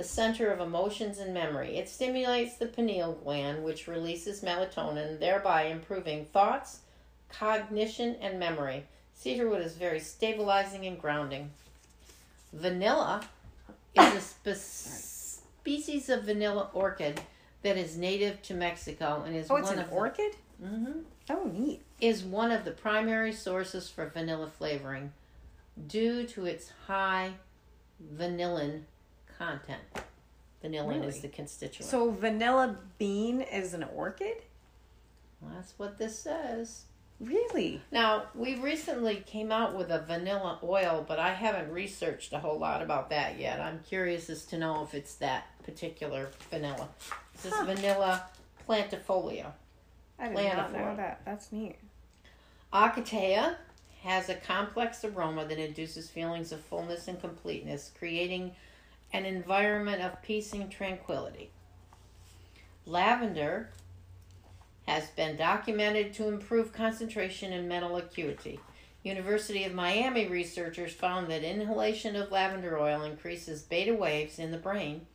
the 0.00 0.06
center 0.08 0.50
of 0.50 0.60
emotions 0.60 1.18
and 1.18 1.34
memory. 1.34 1.76
It 1.76 1.86
stimulates 1.86 2.56
the 2.56 2.64
pineal 2.64 3.12
gland, 3.12 3.62
which 3.62 3.86
releases 3.86 4.40
melatonin, 4.40 5.20
thereby 5.20 5.64
improving 5.64 6.24
thoughts, 6.24 6.78
cognition, 7.28 8.16
and 8.22 8.40
memory. 8.40 8.86
Cedarwood 9.14 9.60
is 9.60 9.74
very 9.74 10.00
stabilizing 10.00 10.86
and 10.86 10.98
grounding. 10.98 11.50
Vanilla 12.54 13.20
is 13.94 14.14
a 14.46 14.54
spe- 14.54 15.50
species 15.60 16.08
of 16.08 16.22
vanilla 16.24 16.70
orchid 16.72 17.20
that 17.60 17.76
is 17.76 17.98
native 17.98 18.40
to 18.40 18.54
Mexico 18.54 19.22
and 19.26 19.36
is 19.36 19.50
Oh, 19.50 19.60
one 19.60 19.74
an 19.74 19.80
of 19.80 19.92
orchid. 19.92 20.32
The, 20.58 20.66
Mhm 20.66 21.02
Oh, 21.28 21.44
neat. 21.44 21.82
is 22.00 22.24
one 22.24 22.50
of 22.50 22.64
the 22.64 22.70
primary 22.70 23.34
sources 23.34 23.90
for 23.90 24.06
vanilla 24.08 24.48
flavoring 24.48 25.12
due 25.86 26.26
to 26.28 26.46
its 26.46 26.72
high 26.86 27.32
vanillin 28.16 28.84
content. 29.40 29.80
Vanillin 30.62 31.06
is 31.06 31.20
the 31.20 31.28
constituent. 31.28 31.90
So 31.90 32.10
vanilla 32.10 32.76
bean 32.98 33.40
is 33.40 33.72
an 33.72 33.84
orchid. 33.94 34.42
That's 35.54 35.72
what 35.78 35.96
this 35.98 36.18
says. 36.18 36.82
Really? 37.18 37.80
Now, 37.90 38.24
we 38.34 38.56
recently 38.56 39.22
came 39.26 39.50
out 39.50 39.74
with 39.76 39.90
a 39.90 40.00
vanilla 40.00 40.58
oil, 40.62 41.04
but 41.06 41.18
I 41.18 41.32
haven't 41.32 41.70
researched 41.70 42.32
a 42.32 42.38
whole 42.38 42.58
lot 42.58 42.82
about 42.82 43.10
that 43.10 43.38
yet. 43.38 43.60
I'm 43.60 43.80
curious 43.86 44.28
as 44.30 44.44
to 44.46 44.58
know 44.58 44.82
if 44.82 44.94
it's 44.94 45.14
that 45.16 45.46
particular 45.62 46.30
vanilla. 46.50 46.88
This 47.42 47.52
is 47.52 47.60
vanilla 47.60 48.24
plantifolia. 48.68 49.52
I 50.18 50.28
did 50.28 50.56
not 50.56 50.72
know 50.72 50.96
that. 50.96 51.22
That's 51.24 51.52
neat. 51.52 51.76
Ocotea 52.72 53.56
has 54.02 54.28
a 54.28 54.34
complex 54.34 55.04
aroma 55.04 55.46
that 55.46 55.58
induces 55.58 56.08
feelings 56.08 56.52
of 56.52 56.60
fullness 56.60 57.08
and 57.08 57.20
completeness, 57.20 57.90
creating 57.98 58.52
an 59.12 59.24
environment 59.24 60.02
of 60.02 60.22
peace 60.22 60.52
and 60.52 60.70
tranquility. 60.70 61.50
Lavender 62.86 63.70
has 64.86 65.08
been 65.10 65.36
documented 65.36 66.12
to 66.14 66.28
improve 66.28 66.72
concentration 66.72 67.52
and 67.52 67.68
mental 67.68 67.96
acuity. 67.96 68.60
University 69.02 69.64
of 69.64 69.72
Miami 69.72 70.26
researchers 70.26 70.92
found 70.92 71.28
that 71.28 71.42
inhalation 71.42 72.16
of 72.16 72.30
lavender 72.30 72.78
oil 72.78 73.02
increases 73.02 73.62
beta 73.62 73.94
waves 73.94 74.38
in 74.38 74.50
the 74.50 74.58
brain, 74.58 75.06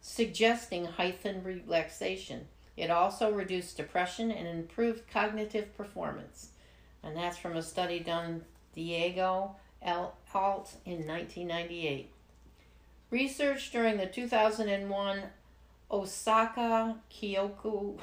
suggesting 0.00 0.84
heightened 0.84 1.44
relaxation. 1.44 2.46
It 2.76 2.90
also 2.90 3.32
reduced 3.32 3.76
depression 3.76 4.30
and 4.30 4.48
improved 4.48 5.10
cognitive 5.10 5.76
performance. 5.76 6.48
And 7.02 7.16
that's 7.16 7.36
from 7.36 7.56
a 7.56 7.62
study 7.62 8.00
done 8.00 8.44
Diego. 8.74 9.56
Alt 9.84 10.76
in 10.86 11.06
1998. 11.06 12.10
Research 13.14 13.70
during 13.70 13.96
the 13.96 14.06
2001 14.06 15.22
Osaka 15.88 16.96
Kyoiku 17.12 17.96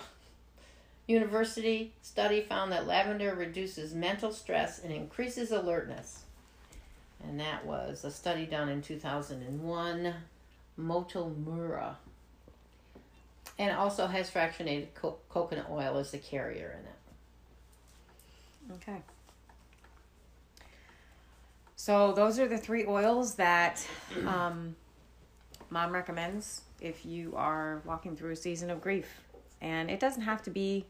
University 1.06 1.92
study 2.02 2.40
found 2.40 2.72
that 2.72 2.88
lavender 2.88 3.36
reduces 3.36 3.94
mental 3.94 4.32
stress 4.32 4.80
and 4.80 4.94
increases 4.94 5.52
alertness. 5.52 6.24
And 7.22 7.38
that 7.42 7.66
was 7.66 8.06
a 8.06 8.10
study 8.10 8.46
done 8.46 8.70
in 8.70 8.82
2001, 8.82 10.14
Motomura. 10.80 11.96
And 13.60 13.76
also 13.76 14.08
has 14.08 14.32
fractionated 14.32 14.94
co- 14.96 15.18
coconut 15.28 15.68
oil 15.70 15.98
as 15.98 16.12
the 16.12 16.20
carrier 16.20 16.80
in 16.80 16.86
it. 18.74 18.82
Okay. 18.82 19.02
So 21.76 22.14
those 22.14 22.40
are 22.40 22.48
the 22.48 22.58
three 22.58 22.86
oils 22.86 23.36
that 23.36 23.86
um, 24.26 24.78
mom 25.72 25.92
recommends 25.92 26.62
if 26.80 27.06
you 27.06 27.34
are 27.36 27.82
walking 27.86 28.16
through 28.16 28.32
a 28.32 28.36
season 28.36 28.70
of 28.70 28.82
grief, 28.82 29.22
and 29.62 29.90
it 29.90 30.00
doesn't 30.00 30.24
have 30.24 30.44
to 30.44 30.52
be 30.52 30.86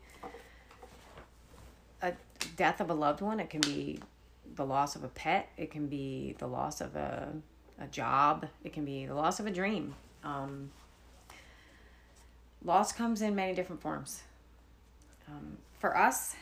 a 2.02 2.12
death 2.58 2.82
of 2.82 2.90
a 2.90 2.94
loved 2.94 3.22
one. 3.22 3.40
It 3.40 3.50
can 3.50 3.62
be 3.62 4.00
the 4.56 4.66
loss 4.66 4.98
of 4.98 5.06
a 5.06 5.08
pet. 5.08 5.48
It 5.56 5.72
can 5.72 5.88
be 5.88 6.36
the 6.40 6.48
loss 6.48 6.82
of 6.82 6.98
a 6.98 7.30
a 7.82 7.88
job. 7.88 8.48
It 8.64 8.74
can 8.74 8.86
be 8.86 9.06
the 9.06 9.16
loss 9.16 9.40
of 9.40 9.48
a 9.48 9.52
dream. 9.52 9.96
Um, 10.24 10.72
loss 12.64 12.92
comes 12.92 13.22
in 13.22 13.36
many 13.36 13.54
different 13.54 13.82
forms. 13.82 14.22
Um, 15.28 15.58
for 15.80 15.98
us, 15.98 16.36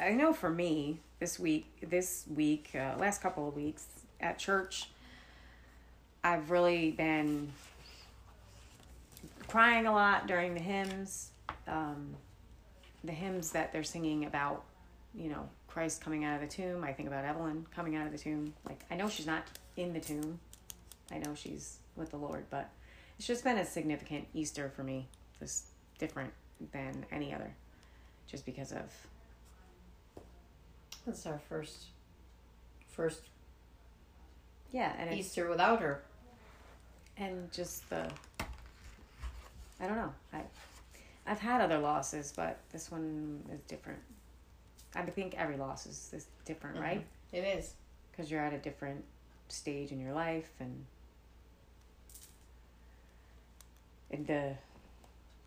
I 0.00 0.10
know 0.10 0.32
for 0.32 0.50
me 0.50 1.00
this 1.20 1.38
week, 1.38 1.66
this 1.88 2.24
week, 2.34 2.70
uh, 2.74 2.94
last 2.98 3.22
couple 3.22 3.46
of 3.46 3.54
weeks 3.54 3.86
at 4.20 4.38
church, 4.38 4.88
I've 6.24 6.50
really 6.50 6.92
been 6.92 7.52
crying 9.48 9.86
a 9.86 9.92
lot 9.92 10.26
during 10.26 10.54
the 10.54 10.60
hymns. 10.60 11.30
Um, 11.66 12.14
the 13.04 13.12
hymns 13.12 13.50
that 13.50 13.72
they're 13.72 13.82
singing 13.82 14.24
about, 14.24 14.62
you 15.14 15.28
know, 15.28 15.48
Christ 15.66 16.00
coming 16.00 16.24
out 16.24 16.40
of 16.40 16.48
the 16.48 16.54
tomb. 16.54 16.84
I 16.84 16.92
think 16.92 17.08
about 17.08 17.24
Evelyn 17.24 17.66
coming 17.74 17.96
out 17.96 18.06
of 18.06 18.12
the 18.12 18.18
tomb. 18.18 18.54
Like, 18.66 18.80
I 18.90 18.94
know 18.94 19.08
she's 19.08 19.26
not 19.26 19.44
in 19.76 19.92
the 19.92 20.00
tomb, 20.00 20.38
I 21.10 21.18
know 21.18 21.34
she's 21.34 21.78
with 21.96 22.10
the 22.10 22.16
Lord, 22.16 22.44
but 22.50 22.70
it's 23.18 23.26
just 23.26 23.42
been 23.42 23.58
a 23.58 23.64
significant 23.64 24.26
Easter 24.34 24.70
for 24.74 24.82
me. 24.82 25.08
Just 25.40 25.66
different 25.98 26.32
than 26.72 27.04
any 27.10 27.34
other, 27.34 27.52
just 28.28 28.46
because 28.46 28.70
of 28.72 28.92
That's 31.04 31.26
our 31.26 31.40
first 31.48 31.86
first 32.88 33.22
yeah, 34.70 34.92
and 34.98 35.14
Easter 35.14 35.48
without 35.48 35.80
her. 35.80 36.02
And 37.16 37.50
just 37.52 37.88
the 37.90 38.10
I 39.80 39.86
don't 39.86 39.96
know. 39.96 40.12
I 40.32 40.42
I've 41.26 41.38
had 41.40 41.60
other 41.60 41.78
losses, 41.78 42.32
but 42.34 42.58
this 42.72 42.90
one 42.90 43.42
is 43.52 43.60
different. 43.68 44.00
I 44.94 45.02
think 45.02 45.34
every 45.36 45.56
loss 45.56 45.86
is, 45.86 46.10
is 46.12 46.26
different, 46.44 46.76
Mhm. 46.76 46.82
right? 46.82 47.06
It 47.32 47.44
is. 47.44 47.74
Because 48.10 48.30
you're 48.30 48.40
at 48.42 48.52
a 48.52 48.58
different 48.58 49.04
stage 49.48 49.90
in 49.92 50.00
your 50.00 50.12
life, 50.12 50.50
and 50.60 50.84
and 54.10 54.26
the 54.26 54.54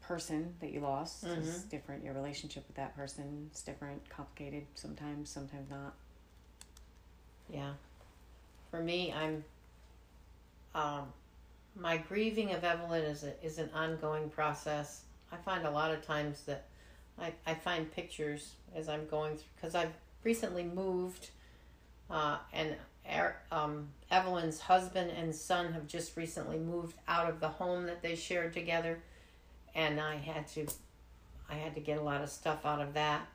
person 0.02 0.56
that 0.60 0.72
you 0.72 0.80
lost 0.80 1.24
is 1.24 1.64
Mhm. 1.66 1.70
different. 1.70 2.04
Your 2.04 2.14
relationship 2.14 2.66
with 2.68 2.76
that 2.78 2.96
person 2.96 3.50
is 3.54 3.62
different, 3.62 4.08
complicated 4.10 4.66
sometimes, 4.76 5.30
sometimes 5.30 5.70
not. 5.70 5.94
Yeah. 7.50 7.76
For 8.72 8.82
me, 8.82 9.12
I'm. 9.14 9.44
Um, 10.74 11.14
my 11.76 11.98
grieving 11.98 12.54
of 12.54 12.64
Evelyn 12.64 13.04
is 13.04 13.24
a, 13.24 13.46
is 13.46 13.58
an 13.58 13.70
ongoing 13.74 14.30
process. 14.30 15.04
I 15.32 15.38
find 15.38 15.66
a 15.66 15.72
lot 15.72 15.92
of 15.92 16.06
times 16.06 16.44
that 16.44 16.66
I, 17.20 17.34
I 17.46 17.54
find 17.54 17.92
pictures 17.92 18.54
as 18.76 18.90
I'm 18.90 19.08
going 19.08 19.36
through 19.36 19.50
because 19.56 19.76
I've 19.76 19.94
recently 20.24 20.64
moved, 20.64 21.30
uh, 22.10 22.38
and 22.54 22.76
Er- 23.12 23.38
um, 23.52 23.90
Evelyn's 24.10 24.60
husband 24.60 25.12
and 25.12 25.34
son 25.34 25.74
have 25.74 25.88
just 25.88 26.18
recently 26.18 26.58
moved 26.58 26.96
out 27.08 27.30
of 27.30 27.40
the 27.40 27.48
home 27.48 27.86
that 27.86 28.02
they 28.02 28.16
shared 28.16 28.54
together, 28.54 29.00
and 29.76 30.00
I 30.00 30.16
had 30.16 30.48
to 30.50 30.68
I 31.50 31.56
had 31.56 31.76
to 31.76 31.82
get 31.82 32.00
a 32.00 32.02
lot 32.02 32.22
of 32.22 32.30
stuff 32.30 32.66
out 32.66 32.82
of 32.82 32.94
that. 32.96 33.28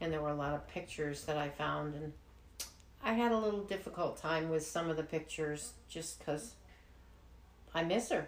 And 0.00 0.12
there 0.12 0.20
were 0.20 0.30
a 0.30 0.34
lot 0.34 0.52
of 0.52 0.68
pictures 0.68 1.24
that 1.24 1.38
I 1.38 1.48
found. 1.48 1.94
And 1.94 2.12
I 3.02 3.14
had 3.14 3.32
a 3.32 3.38
little 3.38 3.62
difficult 3.62 4.18
time 4.18 4.50
with 4.50 4.66
some 4.66 4.90
of 4.90 4.98
the 4.98 5.02
pictures 5.02 5.72
just 5.88 6.22
cuz 6.24 6.54
I 7.76 7.84
miss 7.84 8.08
her. 8.08 8.26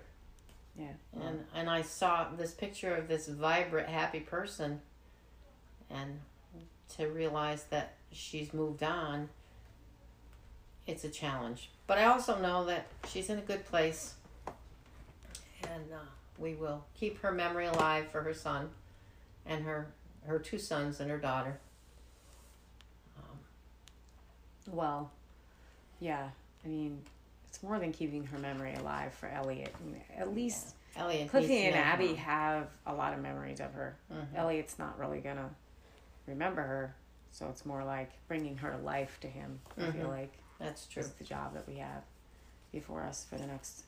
Yeah. 0.79 0.93
And 1.21 1.45
and 1.55 1.71
I 1.71 1.81
saw 1.83 2.29
this 2.37 2.53
picture 2.53 2.95
of 2.95 3.09
this 3.09 3.27
vibrant 3.29 3.89
happy 3.89 4.21
person 4.21 4.83
and 5.91 6.21
to 6.97 7.07
realize 7.07 7.65
that 7.71 7.95
she's 8.13 8.53
moved 8.53 8.83
on 8.83 9.31
it's 10.87 11.05
a 11.05 11.09
challenge. 11.09 11.71
But 11.87 11.99
I 11.99 12.05
also 12.05 12.39
know 12.39 12.65
that 12.65 12.87
she's 13.09 13.29
in 13.29 13.39
a 13.39 13.43
good 13.43 13.65
place 13.67 14.15
and 15.63 15.93
uh, 15.93 15.99
we 16.39 16.55
will 16.55 16.85
keep 16.99 17.21
her 17.21 17.33
memory 17.33 17.67
alive 17.67 18.09
for 18.11 18.23
her 18.23 18.35
son 18.35 18.71
and 19.47 19.65
her 19.65 19.89
her 20.27 20.39
two 20.39 20.59
sons 20.59 21.01
and 21.01 21.11
her 21.11 21.19
daughter. 21.19 21.59
Um, 23.17 23.39
Well, 24.71 25.11
yeah. 26.01 26.29
I 26.65 26.69
mean, 26.69 27.01
it's 27.49 27.63
more 27.63 27.79
than 27.79 27.93
keeping 27.93 28.25
her 28.27 28.39
memory 28.39 28.75
alive 28.75 29.13
for 29.15 29.29
Elliot. 29.29 29.75
At 30.17 30.35
least 30.35 30.75
Elliot 30.97 31.31
Cliffy 31.31 31.65
and 31.67 31.77
Abby 31.77 32.15
have 32.15 32.69
a 32.87 32.93
lot 32.95 33.13
of 33.15 33.21
memories 33.21 33.61
of 33.61 33.73
her. 33.75 33.97
Mhm. 34.13 34.35
Elliot's 34.37 34.79
not 34.79 34.99
really 34.99 35.21
gonna 35.21 35.51
remember 36.27 36.63
her, 36.63 36.95
so 37.31 37.49
it's 37.49 37.65
more 37.65 37.85
like 37.85 38.11
bringing 38.29 38.57
her 38.59 38.77
life 38.79 39.19
to 39.21 39.29
him. 39.29 39.61
I 39.77 39.91
feel 39.93 40.07
Mhm. 40.07 40.09
like 40.09 40.33
That's 40.59 40.87
true. 40.87 41.03
is 41.03 41.11
the 41.13 41.25
job 41.25 41.55
that 41.55 41.67
we 41.69 41.77
have 41.77 42.03
before 42.73 43.03
us 43.05 43.25
for 43.25 43.37
the 43.37 43.47
next, 43.47 43.85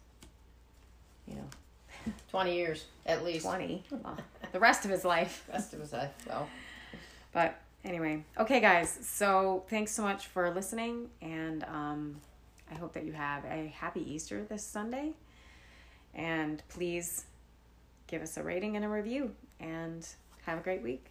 you 1.27 1.35
know, 1.35 1.49
Twenty 2.31 2.55
years 2.57 2.87
at 3.05 3.25
least. 3.25 3.45
twenty, 3.45 3.85
well, 3.91 4.17
the 4.53 4.61
rest 4.61 4.85
of 4.85 4.91
his 4.91 5.05
life. 5.05 5.47
Rest 5.53 5.75
of 5.75 5.81
his 5.81 5.93
life. 5.93 6.15
Well, 6.27 6.49
But 7.33 7.61
anyway, 7.85 8.25
okay, 8.39 8.61
guys. 8.61 8.91
So 9.03 9.65
thanks 9.69 9.93
so 9.93 10.03
much 10.03 10.27
for 10.29 10.51
listening, 10.51 11.11
and 11.21 11.63
um, 11.65 12.21
I 12.71 12.75
hope 12.75 12.93
that 12.95 13.05
you 13.05 13.13
have 13.13 13.45
a 13.45 13.73
happy 13.77 14.01
Easter 14.01 14.45
this 14.49 14.65
Sunday. 14.65 15.13
And 16.15 16.63
please 16.69 17.25
give 18.07 18.23
us 18.23 18.37
a 18.37 18.43
rating 18.43 18.77
and 18.77 18.85
a 18.85 18.89
review, 18.89 19.35
and 19.61 20.07
have 20.43 20.59
a 20.59 20.63
great 20.63 20.83
week. 20.83 21.10